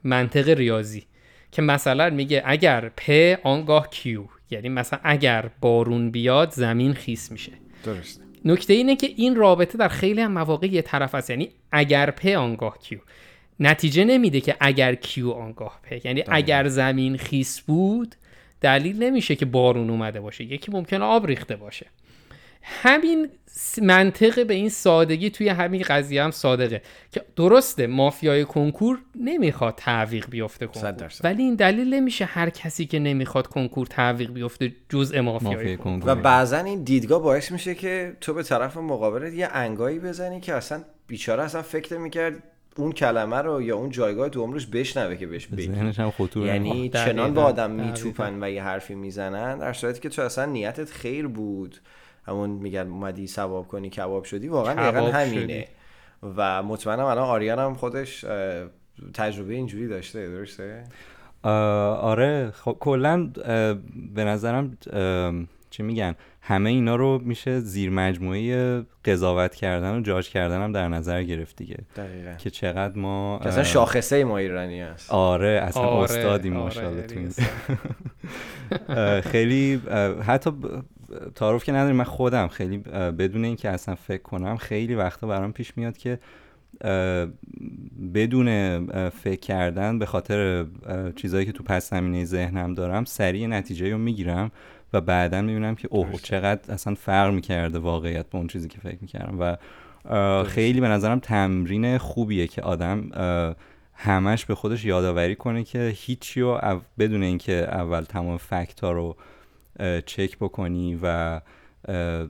منطق 0.03 0.49
ریاضی 0.49 1.03
که 1.51 1.61
مثلا 1.61 2.09
میگه 2.09 2.43
اگر 2.45 2.91
پ 2.97 3.35
آنگاه 3.43 3.89
کیو 3.89 4.23
یعنی 4.51 4.69
مثلا 4.69 4.99
اگر 5.03 5.49
بارون 5.61 6.11
بیاد 6.11 6.51
زمین 6.51 6.93
خیس 6.93 7.31
میشه. 7.31 7.51
درست. 7.85 8.21
نکته 8.45 8.73
اینه 8.73 8.95
که 8.95 9.07
این 9.15 9.35
رابطه 9.35 9.77
در 9.77 9.87
خیلی 9.87 10.21
هم 10.21 10.31
مواقع 10.31 10.67
یه 10.67 10.81
طرف 10.81 11.15
هست 11.15 11.29
یعنی 11.29 11.49
اگر 11.71 12.11
پ 12.11 12.27
آنگاه 12.27 12.77
کیو 12.77 12.99
نتیجه 13.59 14.03
نمیده 14.03 14.41
که 14.41 14.55
اگر 14.59 14.95
کیو 14.95 15.31
آنگاه 15.31 15.79
پ 15.83 16.05
یعنی 16.05 16.23
اگر 16.27 16.67
زمین 16.67 17.17
خیس 17.17 17.61
بود 17.61 18.15
دلیل 18.63 19.03
نمیشه 19.03 19.35
که 19.35 19.45
بارون 19.45 19.89
اومده 19.89 20.21
باشه 20.21 20.43
یکی 20.43 20.71
ممکنه 20.71 21.05
آب 21.05 21.27
ریخته 21.27 21.55
باشه. 21.55 21.85
همین 22.65 23.29
منطقه 23.81 24.43
به 24.43 24.53
این 24.53 24.69
سادگی 24.69 25.29
توی 25.29 25.49
همین 25.49 25.81
قضیه 25.81 26.23
هم 26.23 26.31
صادقه. 26.31 26.81
که 27.11 27.21
درسته 27.35 27.87
مافیای 27.87 28.45
کنکور 28.45 28.99
نمی‌خواد 29.15 29.73
تعویق 29.77 30.29
بیفته 30.29 30.67
کنکور. 30.67 31.09
ولی 31.23 31.43
این 31.43 31.55
دلیل 31.55 31.93
نمیشه 31.93 32.25
هر 32.25 32.49
کسی 32.49 32.85
که 32.85 32.99
نمی‌خواد 32.99 33.47
کنکور 33.47 33.87
تعویق 33.87 34.31
بیفته 34.31 34.71
جزء 34.89 35.21
مافیای, 35.21 35.55
مافیای 35.55 35.77
کنکور. 35.77 36.11
و 36.11 36.15
بعضا 36.15 36.57
این 36.57 36.83
دیدگاه 36.83 37.21
باعث 37.21 37.51
میشه 37.51 37.75
که 37.75 38.17
تو 38.21 38.33
به 38.33 38.43
طرف 38.43 38.77
مقابلت 38.77 39.33
یه 39.33 39.47
انگایی 39.51 39.99
بزنی 39.99 40.39
که 40.39 40.53
اصلا 40.53 40.83
بیچاره 41.07 41.43
اصلا 41.43 41.61
فکر 41.61 41.97
می‌کرد 41.97 42.43
اون 42.75 42.91
کلمه 42.91 43.37
رو 43.37 43.61
یا 43.61 43.77
اون 43.77 43.89
جایگاه 43.89 44.29
تو 44.29 44.41
عمرش 44.41 44.67
بشنوه 44.67 45.15
که 45.15 45.27
بهش 45.27 45.47
بگی. 45.47 45.73
یعنی 46.35 46.89
چنان 46.89 47.33
به 47.33 47.41
آدم 47.41 47.71
میچوپن 47.71 48.43
و 48.43 48.51
یه 48.51 48.63
حرفی 48.63 48.95
می‌زنن 48.95 49.57
در 49.57 49.73
صورتی 49.73 49.99
که 49.99 50.09
تو 50.09 50.21
اصلا 50.21 50.45
نیتت 50.45 50.91
خیر 50.91 51.27
بود. 51.27 51.77
همون 52.25 52.49
میگن 52.49 52.87
اومدی 52.87 53.27
ثواب 53.27 53.67
کنی 53.67 53.89
کباب 53.89 54.23
شدی 54.23 54.47
واقعا 54.47 54.91
دقیقا 54.91 55.11
همینه. 55.11 55.67
و 56.37 56.63
مطمئنم 56.63 57.05
الان 57.05 57.29
آریان 57.29 57.59
هم 57.59 57.73
خودش 57.73 58.25
تجربه 59.13 59.53
اینجوری 59.53 59.87
داشته 59.87 60.27
درسته؟ 60.27 60.83
آره 61.43 62.51
خب 62.51 62.77
کلا 62.79 63.29
به 64.13 64.23
نظرم 64.23 64.77
چی 65.73 65.83
میگن 65.83 66.15
همه 66.41 66.69
اینا 66.69 66.95
رو 66.95 67.21
میشه 67.23 67.59
زیر 67.59 67.89
مجموعه 67.89 68.83
قضاوت 69.05 69.55
کردن 69.55 69.97
و 69.97 70.01
جاج 70.01 70.29
کردن 70.29 70.61
هم 70.61 70.71
در 70.71 70.87
نظر 70.87 71.23
گرفت 71.23 71.55
دیگه. 71.55 71.77
دقیقا. 71.95 72.33
که 72.33 72.49
چقدر 72.49 72.99
ما 72.99 73.39
اصلا 73.39 73.63
شاخصه 73.63 74.23
ما 74.23 74.37
ایرانی 74.37 74.81
هست. 74.81 75.11
آره 75.11 75.59
اصلا 75.63 75.83
آره، 75.83 76.03
استادی 76.03 76.51
آره 76.51 77.29
خیلی 79.21 79.81
حتی 80.27 80.51
تعارف 81.35 81.63
که 81.63 81.71
نداریم 81.71 81.95
من 81.95 82.03
خودم 82.03 82.47
خیلی 82.47 82.77
بدون 83.17 83.45
اینکه 83.45 83.69
اصلا 83.69 83.95
فکر 83.95 84.21
کنم 84.21 84.57
خیلی 84.57 84.95
وقتا 84.95 85.27
برام 85.27 85.53
پیش 85.53 85.77
میاد 85.77 85.97
که 85.97 86.19
بدون 88.13 88.49
فکر 89.09 89.39
کردن 89.39 89.99
به 89.99 90.05
خاطر 90.05 90.65
چیزهایی 91.15 91.45
که 91.45 91.51
تو 91.51 91.63
پس 91.63 91.89
زمینه 91.89 92.25
ذهنم 92.25 92.73
دارم 92.73 93.05
سریع 93.05 93.47
نتیجه 93.47 93.91
رو 93.91 93.97
می‌گیرم. 93.97 94.51
و 94.93 95.01
بعدا 95.01 95.41
می‌بینم 95.41 95.75
که 95.75 95.87
اوه 95.91 96.13
چقدر 96.21 96.73
اصلا 96.73 96.95
فرق 96.95 97.33
می‌کرده 97.33 97.79
واقعیت 97.79 98.29
با 98.29 98.39
اون 98.39 98.47
چیزی 98.47 98.67
که 98.67 98.79
فکر 98.79 98.97
می‌کردم. 99.01 99.37
و 99.39 99.55
خیلی 100.43 100.81
به 100.81 100.87
نظرم 100.87 101.19
تمرین 101.19 101.97
خوبیه 101.97 102.47
که 102.47 102.61
آدم 102.61 103.09
همش 103.93 104.45
به 104.45 104.55
خودش 104.55 104.85
یادآوری 104.85 105.35
کنه 105.35 105.63
که 105.63 105.93
هیچی 105.95 106.41
رو 106.41 106.81
بدون 106.99 107.23
اینکه 107.23 107.53
اول 107.53 108.01
تمام 108.01 108.37
فکت 108.37 108.79
ها 108.79 108.91
رو 108.91 109.15
چک 110.05 110.37
بکنی 110.37 110.99
و 111.03 111.39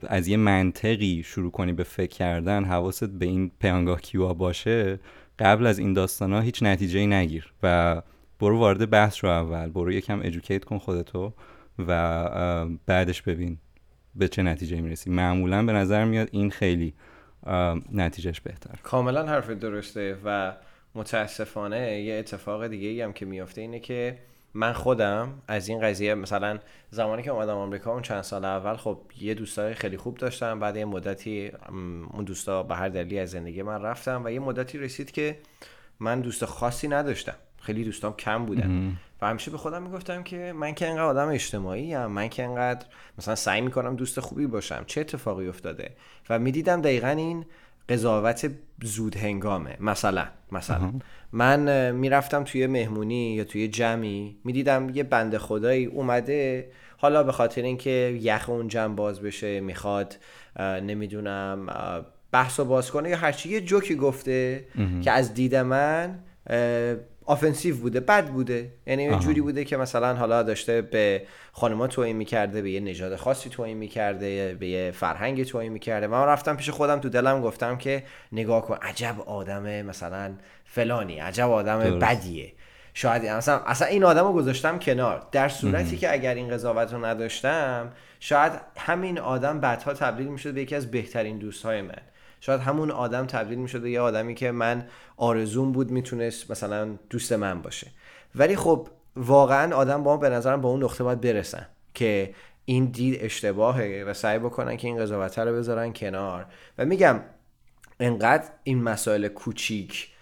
از 0.08 0.28
یه 0.28 0.38
منطقی 0.38 1.24
شروع 1.26 1.52
کنی 1.52 1.74
به 1.74 1.84
فکر 1.84 2.18
کردن 2.18 2.64
حواست 2.64 3.10
به 3.10 3.26
این 3.26 3.52
پیانگاه 3.60 4.02
کیوا 4.02 4.34
باشه 4.34 5.00
قبل 5.40 5.68
از 5.68 5.80
این 5.80 5.94
داستان 5.94 6.34
ها 6.34 6.40
هیچ 6.40 6.64
نتیجه 6.64 7.06
نگیر 7.06 7.54
و 7.64 8.02
برو 8.40 8.58
وارد 8.58 8.90
بحث 8.90 9.24
رو 9.24 9.30
اول 9.30 9.70
برو 9.70 9.92
یکم 9.92 10.20
ادوکیت 10.24 10.66
کن 10.66 10.78
خودتو. 10.78 11.34
و 11.80 12.66
بعدش 12.86 13.22
ببین 13.22 13.58
به 14.16 14.28
چه 14.28 14.44
نتیجه 14.44 14.82
می‌رسی. 14.82 15.10
معمولا 15.10 15.66
به 15.66 15.72
نظر 15.72 16.06
میاد 16.06 16.30
این 16.32 16.52
خیلی 16.52 16.94
نتیجهش 17.92 18.40
بهتر 18.40 18.80
کاملا 18.84 19.26
حرف 19.26 19.50
درسته 19.50 20.18
و 20.26 20.56
متاسفانه 20.96 22.02
یه 22.02 22.16
اتفاق 22.16 22.68
دیگه 22.68 23.04
هم 23.04 23.14
که 23.14 23.26
میافته 23.26 23.62
اینه 23.62 23.80
که 23.80 24.18
من 24.54 24.74
خودم 24.74 25.42
از 25.48 25.68
این 25.68 25.82
قضیه 25.82 26.16
مثلا 26.16 26.60
زمانی 26.90 27.24
که 27.24 27.32
اومدم 27.32 27.58
آمریکا 27.58 27.92
اون 27.92 28.02
چند 28.02 28.22
سال 28.22 28.46
اول 28.46 28.76
خب 28.76 29.02
یه 29.22 29.34
دوستای 29.34 29.74
خیلی 29.74 29.98
خوب 29.98 30.18
داشتم. 30.18 30.60
بعد 30.60 30.78
یه 30.78 30.86
مدتی 30.86 31.52
اون 32.14 32.24
دوستا 32.26 32.64
به 32.64 32.76
هر 32.76 32.90
دلیلی 32.90 33.20
از 33.20 33.32
زندگی 33.32 33.62
من 33.62 33.82
رفتم 33.82 34.22
و 34.26 34.32
یه 34.32 34.40
مدتی 34.40 34.78
رسید 34.78 35.12
که 35.12 35.38
من 36.00 36.22
دوست 36.22 36.46
خاصی 36.46 36.88
نداشتم. 36.88 37.36
خیلی 37.64 37.84
دوستام 37.84 38.16
کم 38.16 38.46
بودن. 38.46 38.98
و 39.22 39.28
همیشه 39.28 39.52
به 39.52 39.58
خودم 39.58 39.84
می‌گفتم 39.84 40.24
که 40.24 40.54
من 40.56 40.74
که 40.74 40.88
انقدر 40.88 41.04
آدم 41.04 41.28
اجتماعی 41.28 41.94
هم 41.94 42.12
من 42.12 42.30
که 42.30 42.44
انقدر 42.44 42.86
مثلا 43.18 43.36
سعی 43.36 43.62
می‌کنم 43.62 43.96
دوست 43.96 44.20
خوبی 44.20 44.48
باشم. 44.48 44.84
چه 44.88 45.02
اتفاقی 45.02 45.48
افتاده؟ 45.48 45.90
و 46.30 46.40
می‌دیدم 46.40 46.82
دقیقا 46.82 47.08
این 47.08 47.46
قضاوت 47.90 48.52
زود 48.84 49.16
هنگامه 49.16 49.78
مثلا. 49.80 50.26
مثلا 50.52 50.94
من 51.32 51.92
می‌رفتم 51.92 52.44
توی 52.44 52.68
مهمونی 52.68 53.34
یا 53.36 53.44
توی 53.44 53.68
جمعی 53.68 54.38
می‌دیدم 54.44 54.90
یه 54.94 55.04
بنده 55.04 55.40
خدایی 55.40 55.86
اومده 55.86 56.72
حالا 56.98 57.24
به 57.24 57.32
خاطر 57.32 57.62
اینکه 57.62 58.20
یخ 58.22 58.50
اون 58.50 58.68
جمع 58.68 58.96
باز 58.96 59.22
بشه 59.22 59.60
می‌خواد 59.60 60.18
نمی‌دونم 60.60 61.68
بحث 62.32 62.60
و 62.60 62.66
باز 62.66 62.92
کنه 62.92 63.10
یا 63.10 63.18
هرچی 63.18 63.50
یه 63.50 63.62
جوکی 63.62 63.96
گفته 63.96 64.66
که 65.02 65.12
از 65.12 65.34
دید 65.34 65.56
من 65.56 66.20
آفنسیو 67.26 67.78
بوده 67.78 68.00
بد 68.00 68.28
بوده. 68.28 68.72
یعنی 68.88 69.04
یه 69.04 69.20
جوری 69.20 69.42
بوده 69.42 69.66
که 69.66 69.78
مثلا 69.78 70.16
حالا 70.16 70.44
داشته 70.44 70.82
به 70.82 71.22
خانما 71.52 71.88
توهین 71.88 72.16
می‌کرده 72.16 72.62
به 72.62 72.72
یه 72.72 72.80
نژاد 72.80 73.16
خاصی 73.16 73.50
توهین 73.50 73.78
می‌کرده 73.78 74.58
به 74.60 74.68
یه 74.68 74.92
فرهنگ 74.92 75.44
توهین 75.44 75.72
می‌کرده. 75.72 76.08
من 76.08 76.26
رفتم 76.26 76.56
پیش 76.56 76.70
خودم 76.70 77.00
تو 77.00 77.10
دلم 77.10 77.42
گفتم 77.42 77.78
که 77.78 78.04
نگاه 78.32 78.62
کن 78.62 78.78
عجب 78.82 79.16
آدم 79.26 79.82
مثلا 79.82 80.34
فلانی 80.66 81.20
عجب 81.20 81.50
آدم 81.50 82.00
بدیه. 82.00 82.52
شاید 82.94 83.26
اصلا 83.26 83.60
اصلا 83.60 83.88
این 83.88 84.04
آدم 84.04 84.24
رو 84.24 84.34
گذاشتم 84.34 84.80
کنار. 84.80 85.28
در 85.32 85.50
صورتی 85.50 85.98
که 85.98 86.14
اگر 86.14 86.36
این 86.36 86.50
قضاوت 86.50 86.94
رو 86.94 87.06
نداشتم 87.06 87.92
شاید 88.20 88.54
همین 88.78 89.20
آدم 89.20 89.60
بعدها 89.60 89.94
تبدیل 89.94 90.28
می‌شد 90.28 90.54
به 90.54 90.62
یکی 90.62 90.76
از 90.76 90.92
بهترین 90.92 91.38
دوستهای 91.38 91.82
من. 91.82 92.02
شاید 92.46 92.62
همون 92.62 92.92
آدم 92.92 93.26
تبدیل 93.26 93.58
می‌شده 93.58 93.90
یه 93.90 94.00
آدمی 94.00 94.36
که 94.36 94.52
من 94.52 94.86
آرزوم 95.18 95.72
بود 95.72 95.92
می‌تونست 95.92 96.52
مثلا 96.52 96.98
دوست 97.10 97.34
من 97.34 97.62
باشه. 97.62 97.88
ولی 98.36 98.56
خب 98.56 98.88
واقعا 99.16 99.76
آدم 99.76 100.04
با 100.04 100.18
به 100.18 100.30
نظرم 100.30 100.62
با 100.62 100.70
اون 100.70 100.84
نقطه 100.84 101.04
باید 101.04 101.22
برسن 101.22 101.68
که 101.94 102.36
این 102.66 102.86
دید 102.86 103.18
اشتباهه 103.22 104.06
و 104.08 104.14
سعی 104.14 104.40
بکنن 104.40 104.78
که 104.78 104.88
این 104.88 104.98
قضاوت 104.98 105.40
رو 105.40 105.56
بذارن 105.56 105.94
کنار. 105.94 106.46
و 106.78 106.86
میگم 106.86 107.20
انقدر 108.00 108.50
این 108.64 108.84
مسائل 108.84 109.28
کوچیک 109.28 110.13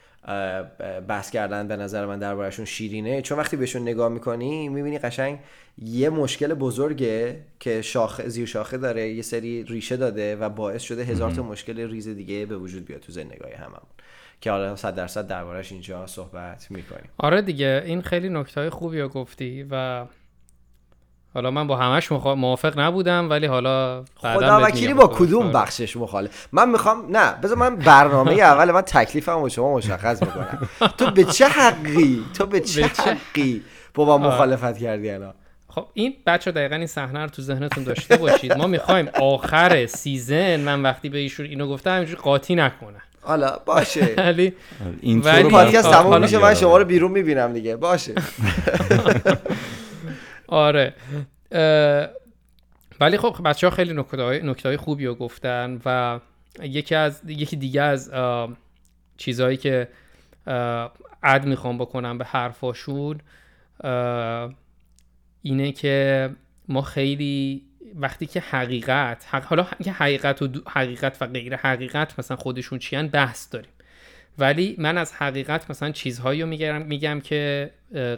بحث 1.07 1.31
کردن 1.31 1.67
به 1.67 1.75
نظر 1.75 2.05
من 2.05 2.19
دربارهشون 2.19 2.65
شیرینه. 2.65 3.21
چون 3.21 3.37
وقتی 3.37 3.57
بهشون 3.57 3.81
نگاه 3.81 4.09
می‌کنی 4.09 4.69
می‌بینی 4.69 4.99
قشنگ 4.99 5.39
یه 5.77 6.09
مشکل 6.09 6.53
بزرگه 6.53 7.39
که 7.59 7.81
شاخه 7.81 8.29
زیر 8.29 8.45
شاخه 8.45 8.77
داره 8.77 9.09
یه 9.09 9.21
سری 9.21 9.63
ریشه 9.63 9.97
داده 9.97 10.35
و 10.35 10.49
باعث 10.49 10.81
شده 10.81 11.03
هزار 11.03 11.31
تا 11.31 11.43
مشکل 11.43 11.89
ریز 11.89 12.07
دیگه 12.07 12.45
به 12.45 12.57
وجود 12.57 12.85
بیاد 12.85 13.01
تو 13.01 13.11
زندگی 13.11 13.53
هممون. 13.57 13.81
که 14.41 14.51
حالا 14.51 14.75
صد 14.75 14.95
درصد 14.95 15.27
دربارهش 15.27 15.71
اینجا 15.71 16.07
صحبت 16.07 16.67
می‌کنیم. 16.71 17.09
آره 17.17 17.41
دیگه 17.41 17.83
این 17.85 18.01
خیلی 18.01 18.29
نکته 18.29 18.69
خوبی 18.69 18.99
رو 18.99 19.09
گفتی 19.09 19.65
و 19.71 20.05
حالا 21.33 21.51
من 21.51 21.67
با 21.67 21.75
همش 21.75 22.11
موافق 22.11 22.79
نبودم 22.79 23.29
ولی 23.29 23.45
حالا 23.45 24.03
خدا 24.15 24.61
وکیلی 24.63 24.93
با 24.93 25.07
کدوم 25.07 25.43
آره. 25.43 25.53
بخشش 25.53 25.97
مخالف 25.97 26.47
من 26.51 26.69
می‌خوام 26.69 27.17
نه 27.17 27.33
بذار 27.43 27.57
من 27.57 27.75
برنامه 27.75 28.33
اول 28.51 28.71
من 28.71 28.81
تکلیفم 28.81 29.41
با 29.41 29.49
شما 29.49 29.73
مشخص 29.73 30.23
می‌کنم. 30.23 30.69
تو 30.97 31.11
به 31.11 31.23
چه 31.23 31.47
حقی؟ 31.47 32.23
تو 32.33 32.45
به 32.45 32.59
چه 32.59 32.85
حقی 32.85 33.63
با 33.93 34.05
با 34.05 34.17
مخالفت 34.17 34.77
کردی 34.77 35.09
الان؟ 35.09 35.33
خب 35.67 35.85
این 35.93 36.13
بچه 36.25 36.51
دقیقا 36.51 36.75
این 36.75 36.87
صحنه 36.87 37.19
رو 37.19 37.29
تو 37.29 37.41
ذهنتون 37.41 37.83
داشته 37.83 38.17
باشید. 38.17 38.53
ما 38.53 38.67
می‌خوایم 38.67 39.09
آخر 39.21 39.85
سیزن 39.85 40.59
من 40.59 40.81
وقتی 40.81 41.09
به 41.09 41.17
ایشون 41.17 41.45
اینو 41.45 41.67
گفتم 41.67 41.95
همینجوری 41.95 42.21
قاطی 42.21 42.55
نکنه 42.55 43.01
حالا 43.21 43.59
باشه. 43.65 44.13
ولی 44.17 44.53
این 45.01 45.21
پادکست 45.21 45.91
تموم 45.91 46.21
میشه 46.21 46.37
من 46.37 46.53
شما 46.53 46.77
رو 46.77 46.85
بیرون 46.85 47.11
می‌بینم 47.11 47.53
دیگه. 47.53 47.75
باشه. 47.75 48.13
آره. 50.51 50.93
ولی 52.99 53.17
خب 53.17 53.41
بچه 53.45 53.67
ها 53.67 53.75
خیلی 53.75 53.93
نکته 53.93 54.69
های 54.69 54.77
خوبی 54.77 55.05
رو 55.05 55.15
گفتن 55.15 55.81
و 55.85 56.19
یکی 56.63 56.95
از 56.95 57.21
یکی 57.27 57.55
دیگه 57.55 57.81
از 57.81 58.11
چیزهایی 59.17 59.57
که 59.57 59.87
عد 61.23 61.45
می‌خوام 61.45 61.77
بکنم 61.77 62.17
به 62.17 62.25
حرفاشون 62.25 63.19
اینه 65.41 65.71
که 65.71 66.29
ما 66.67 66.81
خیلی 66.81 67.63
وقتی 67.95 68.25
که 68.25 68.39
حقیقت 68.39 69.25
حالا 69.45 69.67
که 69.83 69.91
حقیقت 69.91 70.41
و 70.41 70.47
حقیقت 70.67 71.21
و 71.21 71.27
غیر 71.27 71.55
حقیقت 71.55 72.19
مثلا 72.19 72.37
خودشون 72.37 72.79
چیان 72.79 73.07
بحث 73.07 73.53
داریم. 73.53 73.70
ولی 74.37 74.75
من 74.77 74.97
از 74.97 75.13
حقیقت 75.13 75.69
مثلا 75.69 75.91
چیزهایی 75.91 76.41
رو 76.41 76.47
میگم 76.47 76.81
میگم 76.81 77.19
که 77.19 77.71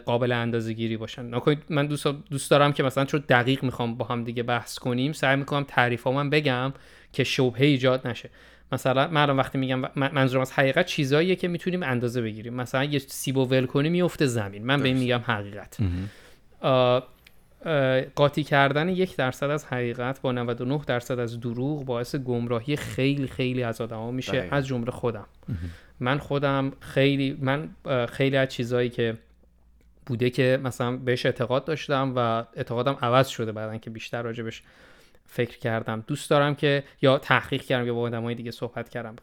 قابل 0.04 0.32
اندازه 0.32 0.72
گیری 0.72 0.96
باشن 0.96 1.30
من 1.70 1.86
دوست, 1.86 2.06
دوست 2.06 2.50
دارم 2.50 2.72
که 2.72 2.82
مثلا 2.82 3.04
چون 3.04 3.24
دقیق 3.28 3.62
می‌خوام 3.62 3.94
با 3.94 4.04
هم 4.04 4.24
دیگه 4.24 4.42
بحث 4.42 4.78
کنیم 4.78 5.12
سعی 5.12 5.36
می‌کنم 5.36 5.64
تعریف 5.68 6.06
من 6.06 6.30
بگم 6.30 6.72
که 7.12 7.24
شبهه 7.24 7.62
ایجاد 7.62 8.06
نشه. 8.06 8.30
مثلا 8.72 9.08
من 9.08 9.30
وقتی 9.30 9.58
میگم 9.58 9.82
منظورم 9.96 10.40
از 10.40 10.52
حقیقت 10.52 10.86
چیزهاییه 10.86 11.36
که 11.36 11.48
می‌تونیم 11.48 11.82
اندازه 11.82 12.22
بگیریم. 12.22 12.54
مثلا 12.54 12.84
یه 12.84 12.98
سیب 12.98 13.36
و 13.36 13.44
ول 13.44 13.66
کنی 13.66 13.88
میفته 13.88 14.26
زمین. 14.26 14.66
من 14.66 14.82
به 14.82 14.88
این 14.88 14.96
میگم 14.96 15.20
حقیقت. 15.26 15.78
قاطی 18.14 18.44
کردن 18.44 18.88
یک 18.88 19.16
درصد 19.16 19.50
از 19.50 19.64
حقیقت 19.64 20.20
با 20.20 20.32
99 20.32 20.80
درصد 20.86 21.18
از 21.18 21.40
دروغ 21.40 21.84
باعث 21.84 22.16
گمراهی 22.16 22.76
خیلی 22.76 23.26
خیلی 23.26 23.62
از 23.62 23.80
آدما 23.80 24.10
میشه 24.10 24.48
از 24.50 24.66
جمله 24.66 24.90
خودم. 24.90 25.26
من 26.00 26.18
خودم 26.18 26.72
خیلی 26.80 27.38
من 27.40 27.68
خیلی 28.06 28.36
از 28.36 28.48
چیزهایی 28.48 28.88
که 28.88 29.18
بوده 30.06 30.30
که 30.30 30.60
مثلا 30.64 30.96
بهش 30.96 31.26
اعتقاد 31.26 31.64
داشتم 31.64 32.12
و 32.16 32.18
اعتقادم 32.56 32.98
عوض 33.02 33.28
شده 33.28 33.52
بعدن 33.52 33.78
که 33.78 33.90
بیشتر 33.90 34.22
راجبش 34.22 34.62
فکر 35.26 35.58
کردم. 35.58 36.04
دوست 36.06 36.30
دارم 36.30 36.54
که 36.54 36.84
یا 37.02 37.18
تحقیق 37.18 37.62
کردم 37.62 37.86
یا 37.86 37.94
با 37.94 38.00
آدمای 38.00 38.34
دیگه 38.34 38.50
صحبت 38.50 38.88
کردم. 38.88 39.16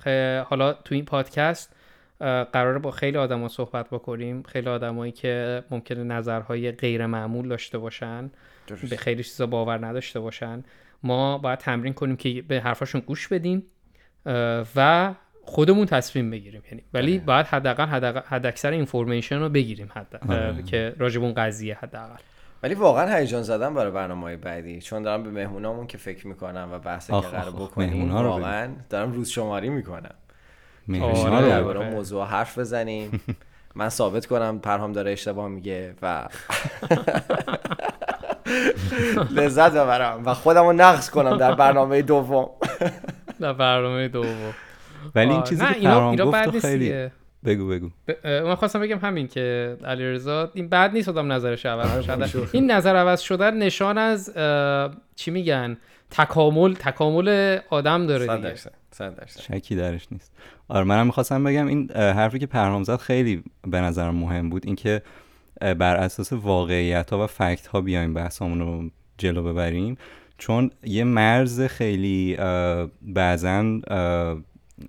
حالا 0.43 0.73
تو 0.73 0.95
این 0.95 1.05
پادکست 1.05 1.75
قراره 2.53 2.79
با 2.79 2.91
خیلی 2.91 3.17
آدما 3.17 3.47
صحبت 3.47 3.89
بکنیم. 3.89 4.43
خیلی 4.43 4.69
آدمایی 4.69 5.11
که 5.11 5.63
ممکنه 5.71 6.03
نظرهای 6.03 6.71
غیر 6.71 7.05
معمول 7.05 7.47
داشته 7.47 7.77
باشن 7.77 8.31
به 8.89 8.97
خیلی 8.97 9.23
چیزا 9.23 9.47
باور 9.47 9.85
نداشته 9.85 10.19
باشن. 10.19 10.63
ما 11.03 11.37
باید 11.37 11.59
تمرین 11.59 11.93
کنیم 11.93 12.15
که 12.15 12.41
به 12.47 12.61
حرفاشون 12.61 13.01
گوش 13.01 13.27
بدیم 13.27 13.63
و 14.75 15.13
خودمون 15.43 15.85
تصمیم 15.85 16.31
بگیریم. 16.31 16.61
یعنی 16.71 16.83
ولی 16.93 17.15
آره. 17.15 17.25
باید 17.25 17.45
حداقل 17.45 17.85
حد 18.25 18.45
اکثر 18.45 18.71
اینفورمیشن 18.71 19.39
رو 19.39 19.49
بگیریم 19.49 19.89
حد 19.95 20.19
آره. 20.29 20.63
که 20.63 20.95
راجب 20.97 21.23
اون 21.23 21.33
قضیه 21.33 21.77
حداقل. 21.81 22.21
ولی 22.63 22.73
واقعا 22.73 23.17
هیجان 23.17 23.43
زدم 23.43 23.73
برای 23.73 23.91
برنامه 23.91 24.37
بعدی. 24.37 24.81
چون 24.81 25.03
دارم 25.03 25.23
به 25.23 25.29
مهمونامون 25.29 25.87
که 25.87 25.97
فکر 25.97 26.27
می‌کنم 26.27 26.69
و 26.71 26.79
بحث 26.79 27.11
که 27.11 27.13
قرار 27.13 27.51
بکنیم 27.51 28.11
واقعا 28.11 28.69
دارم 28.89 29.11
روز 29.11 29.29
شماری 29.29 29.69
می‌کنم. 29.69 30.15
درباره 30.89 31.89
موضوع 31.89 32.25
حرف 32.25 32.57
بزنیم. 32.59 33.21
من 33.75 33.89
ثابت 33.89 34.25
کنم 34.25 34.59
پرهام 34.59 34.91
داره 34.91 35.11
اشتباه 35.11 35.47
میگه 35.47 35.95
و 36.01 36.27
لذت 39.37 39.71
ببرم 39.71 40.25
و 40.25 40.33
خودم 40.33 40.63
رو 40.63 40.73
نقص 40.73 41.09
کنم 41.09 41.37
در 41.37 41.55
برنامه 41.55 42.01
دوم. 42.01 42.49
در 43.39 43.53
برنامه 43.53 44.07
دوم. 44.07 44.53
ولی 45.15 45.31
این 45.31 45.43
چیزی 45.43 45.65
که 45.65 45.73
پرهام 45.73 46.15
گفت 46.15 46.59
خیلی 46.59 47.09
بگو 47.45 47.67
بگو. 47.67 47.89
من 48.25 48.55
خواستم 48.55 48.79
بگم 48.79 48.99
همین 48.99 49.27
که 49.27 49.77
علیرضا 49.85 50.51
این 50.53 50.69
بد 50.69 50.91
نیست 50.93 51.09
آدم 51.09 51.31
نظرش 51.31 51.65
عوض 51.65 52.09
آره، 52.09 52.27
شده 52.27 52.49
این 52.51 52.71
نظر 52.71 52.95
عوض 52.95 53.21
شده 53.21 53.51
نشان 53.51 53.97
از 53.97 54.33
چی 55.15 55.31
میگن؟ 55.31 55.77
تکامل 56.11 56.73
تکامل 56.73 57.57
آدم 57.69 58.07
داره 58.07 58.37
دیگه. 58.37 58.55
شکی 59.27 59.75
درش 59.75 60.07
نیست. 60.11 60.31
آره 60.67 60.83
منم 60.83 61.05
می‌خواستم 61.05 61.43
بگم 61.43 61.67
این 61.67 61.91
حرفی 61.91 62.39
که 62.39 62.47
پرهام 62.47 62.83
زد 62.83 62.95
خیلی 62.95 63.43
به 63.67 63.81
نظرم 63.81 64.15
مهم 64.15 64.49
بود. 64.49 64.65
اینکه 64.65 65.01
بر 65.61 65.95
اساس 65.95 66.33
واقعیت 66.33 67.13
ها 67.13 67.23
و 67.23 67.27
فکت 67.27 67.67
ها 67.67 67.81
بیایم 67.81 68.13
بحثمون 68.13 68.59
رو 68.59 68.89
جلو 69.17 69.43
ببریم. 69.43 69.97
چون 70.37 70.71
یه 70.83 71.03
مرز 71.03 71.61
خیلی 71.61 72.37
بعضا 73.01 73.79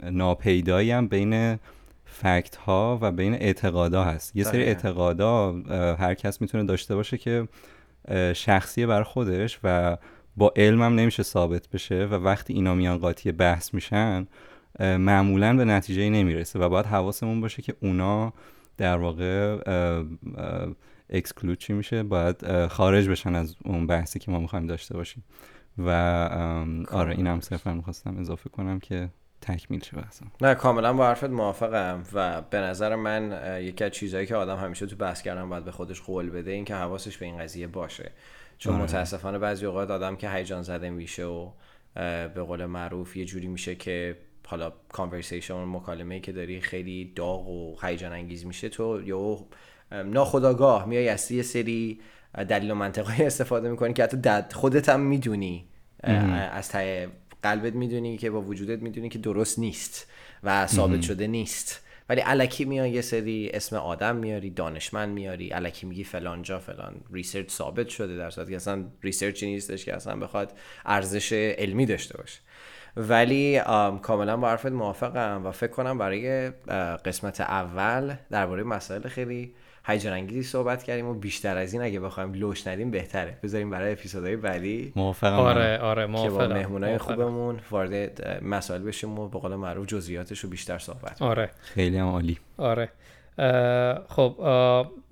ناپیدایی 0.03 0.91
هم 0.91 1.09
بین 1.09 1.59
فکت 2.05 2.57
ها 2.57 2.99
و 3.03 3.13
بین 3.13 3.35
اعتقادا 3.35 4.05
هست. 4.05 4.37
یه 4.37 4.45
سری 4.45 4.63
اعتقادا 4.63 5.53
هر 5.99 6.15
کس 6.15 6.41
می‌تونه 6.41 6.65
داشته 6.65 6.95
باشه 6.95 7.19
که 7.19 7.49
شخصیه 8.35 8.87
بر 8.87 9.03
خودش 9.03 9.59
و 9.65 9.97
با 10.37 10.53
علمم 10.57 10.95
نمیشه 10.95 11.23
ثابت 11.23 11.69
بشه 11.69 12.05
و 12.05 12.15
وقتی 12.15 12.53
اینا 12.53 12.75
میان 12.75 12.99
قاطی 12.99 13.33
بحث 13.33 13.75
میشن 13.75 14.27
معمولا 14.81 15.57
به 15.57 15.65
نتیجه 15.65 16.11
نمی‌رسه 16.11 16.59
و 16.59 16.69
باید 16.69 16.87
حواسمون 16.87 17.41
باشه 17.41 17.63
که 17.63 17.75
اونا 17.81 18.33
در 18.77 18.97
واقع 18.97 19.59
اکسکلود 21.11 21.59
چی 21.59 21.73
میشه؟ 21.73 22.03
باید 22.03 22.67
خارج 22.67 23.09
بشن 23.09 23.35
از 23.35 23.57
اون 23.65 23.87
بحثی 23.87 24.19
که 24.19 24.31
ما 24.31 24.39
می‌خوایم 24.39 24.67
داشته 24.67 24.97
باشیم. 24.97 25.25
و 25.79 25.91
آره 26.91 27.15
اینم 27.17 27.41
صرفا 27.41 27.75
می‌خواستم 27.75 28.17
اضافه 28.19 28.51
کنم 28.51 28.79
که 28.79 29.09
تکمیل 29.41 29.83
شه 29.85 29.97
بحثم. 29.97 30.27
نه 30.41 30.55
کاملا 30.55 30.93
با 30.93 31.07
حرفت 31.07 31.31
موافقم 31.31 32.03
و 32.13 32.43
به 32.43 32.59
نظر 32.59 32.97
من 32.97 33.41
یکی 33.63 33.85
از 33.85 33.91
چیزهایی 33.91 34.27
که 34.27 34.37
آدم 34.37 34.57
همیشه 34.57 34.87
تو 34.87 34.97
بحث 34.97 35.23
کردن 35.23 35.49
باید 35.49 35.65
به 35.65 35.71
خودش 35.71 36.01
قول 36.01 36.31
بده 36.31 36.51
این 36.51 36.65
که 36.65 36.75
حواسش 36.75 37.19
به 37.19 37.27
این 37.27 37.39
قضیه 37.39 37.67
باشه. 37.67 38.13
چون 38.63 38.75
آره. 38.75 38.83
متاسفانه 38.83 39.39
بعضی 39.39 39.67
اوقات 39.67 39.91
آدم 39.91 40.17
که 40.17 40.31
هیجان 40.31 40.63
زده 40.63 40.91
میشه 40.91 41.25
و 41.25 41.51
به 42.35 42.43
قول 42.43 42.67
معروف 42.67 43.17
یه 43.17 43.25
جوری 43.25 43.47
میشه 43.47 43.75
که 43.75 44.17
حالا 44.47 44.73
کانورسیشن 44.93 45.65
مکالمه 45.65 46.21
که 46.21 46.33
داری 46.33 46.61
خیلی 46.61 47.13
داغ 47.17 47.49
و 47.49 47.77
هیجان 47.83 48.13
انگیز 48.13 48.47
میشه 48.47 48.69
تو 48.69 49.03
یا 49.05 49.39
ناخودآگاه 50.05 50.87
میای 50.87 51.09
از 51.09 51.31
یه 51.31 51.43
سری 51.43 52.01
دلیل 52.49 52.71
و 52.71 52.75
منطقا 52.75 53.25
استفاده 53.27 53.71
می‌کنی 53.71 53.93
که 53.93 54.03
حتی 54.03 54.55
خودت 54.55 54.89
هم 54.89 55.01
می‌دونی. 55.01 55.65
از 56.53 56.69
ته 56.69 57.09
قلبت 57.43 57.73
می‌دونی 57.75 58.19
که 58.19 58.31
با 58.31 58.43
وجودت 58.43 58.83
می‌دونی 58.83 59.09
که 59.09 59.19
درست 59.19 59.59
نیست 59.59 60.11
و 60.43 60.67
ثابت 60.67 61.03
شده 61.03 61.27
نیست. 61.27 61.81
ولی 62.13 62.21
الکی 62.21 62.65
میای 62.65 62.91
یه 62.91 63.01
سری 63.01 63.51
اسم 63.55 63.77
آدم 63.77 64.17
میاری 64.17 64.51
دانشمند 64.51 65.15
میاری 65.15 65.49
الکی 65.49 65.87
میگی 65.87 66.05
فلان 66.05 66.43
جا 66.43 66.59
فلان. 66.59 67.01
research 67.13 67.51
ثابت 67.51 67.89
شده 67.89 68.17
در 68.17 68.31
صورتی 68.31 68.51
که 68.51 68.57
اصلا 68.57 68.85
research 69.03 69.42
ی 69.42 69.47
نیستش 69.47 69.85
که 69.85 69.95
اصلا 69.95 70.17
بخواد 70.17 70.53
ارزش 70.87 71.33
علمی 71.33 71.87
داشته 71.87 72.19
باشه. 72.19 72.41
ولی 72.97 73.61
کاملا 74.03 74.37
با 74.37 74.49
حرفت 74.49 74.67
موافقم 74.67 75.43
و 75.47 75.51
فکر 75.51 75.71
کنم 75.71 75.99
برای 75.99 76.51
قسمت 77.05 77.41
اول 77.41 78.15
درباره 78.31 78.63
مسائل 78.63 79.09
خیلی 79.09 79.55
هیجان 79.85 80.13
انگیزی 80.13 80.43
صحبت 80.43 80.83
کردیم 80.83 81.07
و 81.07 81.15
بیشتر 81.15 81.57
از 81.57 81.73
این 81.73 81.83
اگه 81.83 82.01
بخوایم 82.01 82.33
لوش 82.33 82.67
ندیم 82.67 82.91
بهتره. 82.91 83.39
بذاریم 83.43 83.71
برای 83.71 83.93
اپیزودهای 83.93 84.37
بعدی. 84.37 84.93
موافقم. 84.97 85.33
آره 85.33 85.79
آره 85.79 86.07
موافقم 86.07 86.39
که 86.39 86.49
با 86.49 86.55
مهمونای 86.55 86.99
خوبمون 86.99 87.61
وارد 87.71 88.45
مسائل 88.45 88.83
بشیم 88.83 89.19
و 89.19 89.29
به 89.29 89.39
قول 89.39 89.55
معروف 89.55 89.87
جزئیاتش 89.87 90.39
رو 90.41 90.51
بیشتر 90.51 90.79
صحبت 90.79 91.23
آره. 91.23 91.51
خیلی 91.61 91.97
هم 91.97 92.07
عالی. 92.07 92.39
آره. 92.57 92.89
خب 94.09 94.37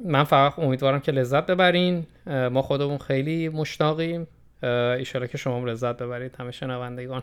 من 0.04 0.24
فقط 0.24 0.58
امیدوارم 0.58 1.00
که 1.00 1.12
لذت 1.12 1.46
ببرین. 1.46 2.06
ما 2.26 2.62
خودمون 2.62 2.98
خیلی 2.98 3.48
مشتاقیم. 3.48 4.26
ایشالا 4.62 5.26
که 5.26 5.38
شما 5.38 5.64
لذت 5.64 5.96
ببرید 5.96 6.36
همه 6.38 6.50
شنوندگان. 6.50 7.22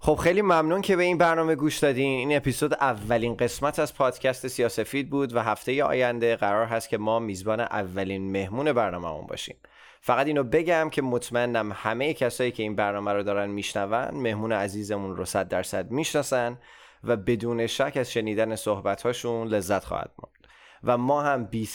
خب 0.00 0.14
خیلی 0.14 0.42
ممنون 0.42 0.80
که 0.80 0.96
به 0.96 1.02
این 1.02 1.18
برنامه 1.18 1.54
گوش 1.54 1.78
دادین. 1.78 2.18
این 2.18 2.36
اپیزود 2.36 2.74
اولین 2.74 3.36
قسمت 3.36 3.78
از 3.78 3.94
پادکست 3.94 4.48
سیاسفید 4.48 5.10
بود 5.10 5.34
و 5.34 5.40
هفته 5.40 5.84
آینده 5.84 6.36
قرار 6.36 6.66
هست 6.66 6.88
که 6.88 6.98
ما 6.98 7.18
میزبان 7.18 7.60
اولین 7.60 8.32
مهمون 8.32 8.72
برنامهمون 8.72 9.26
باشیم. 9.26 9.56
فقط 10.00 10.26
اینو 10.26 10.42
بگم 10.44 10.90
که 10.92 11.02
مطمئنم 11.02 11.72
همه 11.74 12.14
کسایی 12.14 12.52
که 12.52 12.62
این 12.62 12.76
برنامه 12.76 13.12
رو 13.12 13.22
دارن 13.22 13.50
میشنون 13.50 14.10
مهمون 14.14 14.52
عزیزمون 14.52 15.16
رو 15.16 15.24
صد 15.24 15.48
درصد 15.48 15.90
می‌شناسن 15.90 16.58
و 17.04 17.16
بدون 17.16 17.66
شک 17.66 17.92
از 17.96 18.12
شنیدن 18.12 18.56
صحبتهاشون 18.56 19.48
لذت 19.48 19.84
خواهد 19.84 20.10
ماند 20.18 20.36
و 20.84 20.98
ما 20.98 21.22
هم 21.22 21.44
بی 21.44 21.68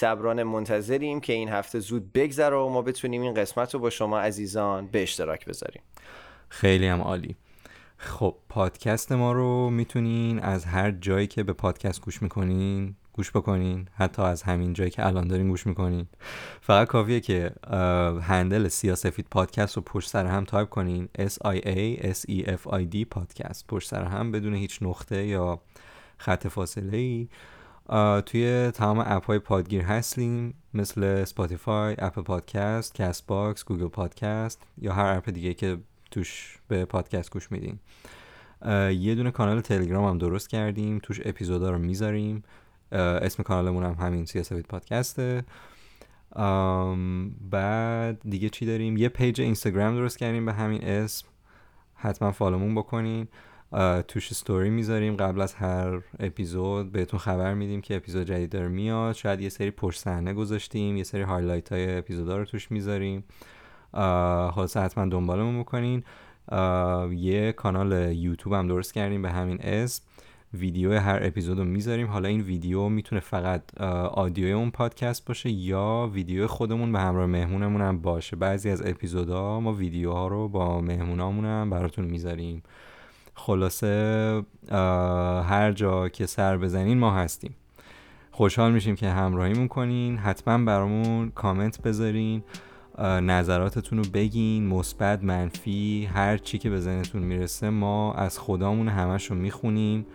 منتظریم 0.43 1.19
که 1.19 1.33
این 1.33 1.49
هفته 1.49 1.79
زود 1.79 2.13
بگذره 2.13 2.55
و 2.55 2.69
ما 2.69 2.81
بتونیم 2.81 3.21
این 3.21 3.33
قسمت 3.33 3.73
رو 3.73 3.79
با 3.79 3.89
شما 3.89 4.19
عزیزان 4.19 4.87
به 4.87 5.03
اشتراک 5.03 5.45
بذاریم. 5.45 5.81
خیلی 6.49 6.87
هم 6.87 7.01
عالی. 7.01 7.35
خب 8.03 8.35
پادکست 8.49 9.11
ما 9.11 9.31
رو 9.31 9.69
می‌تونین 9.69 10.39
از 10.39 10.65
هر 10.65 10.91
جایی 10.91 11.27
که 11.27 11.43
به 11.43 11.53
پادکست 11.53 12.01
گوش 12.01 12.21
می‌کنین 12.21 12.95
گوش 13.13 13.31
بکنین. 13.31 13.87
حتی 13.93 14.21
از 14.21 14.43
همین 14.43 14.73
جایی 14.73 14.89
که 14.89 15.05
الان 15.05 15.27
دارین 15.27 15.49
گوش 15.49 15.67
می‌کنین. 15.67 16.07
فقط 16.61 16.87
کافیه 16.87 17.19
که 17.19 17.51
handle 18.21 18.67
سیاسفید 18.67 19.27
پادکست 19.31 19.75
رو 19.75 19.81
پشت 19.81 20.09
سر 20.09 20.25
هم 20.25 20.43
تایپ 20.45 20.69
کنین. 20.69 21.09
S 21.19 21.33
I 21.45 21.59
A 21.59 22.03
S 22.03 22.29
E 22.29 22.45
F 22.47 22.71
I 22.71 22.93
D 22.93 23.05
پادکست. 23.09 23.67
پشت 23.67 23.89
سر 23.89 24.03
هم 24.03 24.31
بدون 24.31 24.53
هیچ 24.55 24.79
نقطه 24.81 25.25
یا 25.25 25.61
خط 26.17 26.47
فاصله 26.47 26.97
ای 26.97 27.27
توی 28.25 28.71
تمام 28.71 29.03
app 29.07 29.25
های 29.25 29.39
پادگیر 29.39 29.81
هستیم. 29.81 30.53
مثل 30.73 31.23
سپاتیفای، 31.23 31.95
اپل 31.99 32.21
پادکست، 32.21 32.95
کست 32.95 33.27
باکس، 33.27 33.65
گوگل 33.65 33.87
پادکست 33.87 34.61
یا 34.77 34.93
هر 34.93 35.17
app 35.17 35.29
دیگه 35.29 35.53
که 35.53 35.77
توش 36.11 36.59
به 36.67 36.85
پادکست 36.85 37.31
گوش 37.31 37.51
میدین. 37.51 37.79
یه 38.91 39.15
دونه 39.15 39.31
کانال 39.31 39.61
تلگرام 39.61 40.05
هم 40.05 40.17
درست 40.17 40.49
کردیم 40.49 40.99
توش 41.03 41.21
اپیزودا 41.25 41.71
رو 41.71 41.77
می‌ذاریم. 41.77 42.43
اسم 42.91 43.43
کانالمون 43.43 43.83
هم 43.83 43.93
همین 43.93 44.25
سیاسفید 44.25 44.65
پادکسته. 44.65 45.43
بعد 47.51 48.21
دیگه 48.29 48.49
چی 48.49 48.65
داریم؟ 48.65 48.97
یه 48.97 49.09
page 49.09 49.41
اینستاگرام 49.41 49.95
درست 49.95 50.17
کردیم 50.17 50.45
به 50.45 50.53
همین 50.53 50.83
اسم. 50.83 51.27
حتما 51.95 52.31
فالومون 52.31 52.75
بکنین. 52.75 53.27
توش 54.07 54.31
استوری 54.31 54.69
می‌ذاریم. 54.69 55.15
قبل 55.15 55.41
از 55.41 55.53
هر 55.53 56.01
اپیزود 56.19 56.91
بهتون 56.91 57.19
خبر 57.19 57.53
میدیم 57.53 57.81
که 57.81 57.95
اپیزود 57.95 58.27
جدید 58.27 58.49
داره 58.49 58.67
میاد. 58.67 59.15
شاید 59.15 59.41
یه 59.41 59.49
سری 59.49 59.71
پشت 59.71 59.99
صحنه 59.99 60.33
گذاشتیم 60.33 60.97
یه 60.97 61.03
سری 61.03 61.21
highlight 61.21 61.71
های 61.71 61.97
اپیزودا 61.97 62.37
رو 62.37 62.45
توش 62.45 62.71
می‌ذاریم. 62.71 63.23
خلاصه 64.51 64.79
حتما 64.79 65.05
دنبالمون 65.05 65.59
بکنین. 65.59 66.03
یه 67.11 67.51
کانال 67.51 68.11
یوتیوب 68.11 68.53
هم 68.53 68.67
درست 68.67 68.93
کردیم 68.93 69.21
به 69.21 69.31
همین 69.31 69.61
اسم. 69.61 70.03
ویدیو 70.53 70.99
هر 70.99 71.19
اپیزود 71.21 71.57
رو 71.57 71.63
می‌ذاریم. 71.63 72.07
حالا 72.07 72.29
این 72.29 72.41
ویدیو 72.41 72.89
می‌تونه 72.89 73.21
فقط 73.21 73.81
آدیوی 74.11 74.51
اون 74.51 74.71
پادکست 74.71 75.25
باشه 75.25 75.49
یا 75.49 76.09
ویدیو 76.13 76.47
خودمون 76.47 76.91
به 76.91 76.99
همراه 76.99 77.25
مهمونمون 77.25 77.81
هم 77.81 78.01
باشه. 78.01 78.35
بعضی 78.35 78.69
از 78.69 78.81
اپیزودها 78.85 79.59
ما 79.59 79.73
ویدیوها 79.73 80.27
رو 80.27 80.47
با 80.47 80.81
مهمونامون 80.81 81.45
هم 81.45 81.69
براتون 81.69 82.05
می‌ذاریم. 82.05 82.63
خلاصه 83.35 84.43
هر 85.47 85.71
جا 85.71 86.09
که 86.09 86.25
سر 86.25 86.57
بزنین 86.57 86.99
ما 86.99 87.11
هستیم. 87.11 87.55
خوشحال 88.31 88.71
میشیم 88.71 88.95
که 88.95 89.09
همراهیمون 89.09 89.67
کنین. 89.67 90.17
حتما 90.17 90.65
برامون 90.65 91.29
کامنت 91.29 91.81
بذارین. 91.81 92.43
نظراتتون 92.99 93.97
رو 93.97 94.03
بگین 94.13 94.67
مثبت 94.67 95.23
منفی 95.23 96.09
هر 96.13 96.37
چی 96.37 96.57
که 96.57 96.69
به 96.69 96.79
ذهنتون 96.79 97.21
می‌رسه 97.21 97.69
ما 97.69 98.13
از 98.13 98.39
خدامون 98.39 98.87
همش 98.87 99.25
رو 99.25 99.35
می‌خونیم 99.35 100.05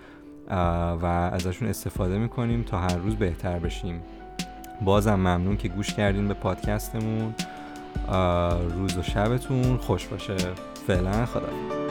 و 1.02 1.30
ازشون 1.32 1.68
استفاده 1.68 2.18
می‌کنیم 2.18 2.62
تا 2.62 2.78
هر 2.78 2.96
روز 2.96 3.16
بهتر 3.16 3.58
بشیم. 3.58 4.00
بازم 4.84 5.14
ممنون 5.14 5.56
که 5.56 5.68
گوش 5.68 5.94
کردین 5.94 6.28
به 6.28 6.34
پادکستمون. 6.34 7.34
روز 8.76 8.98
و 8.98 9.02
شبتون. 9.02 9.76
خوش 9.76 10.06
باشه. 10.06 10.36
فعلا 10.86 11.26
خدا 11.26 11.85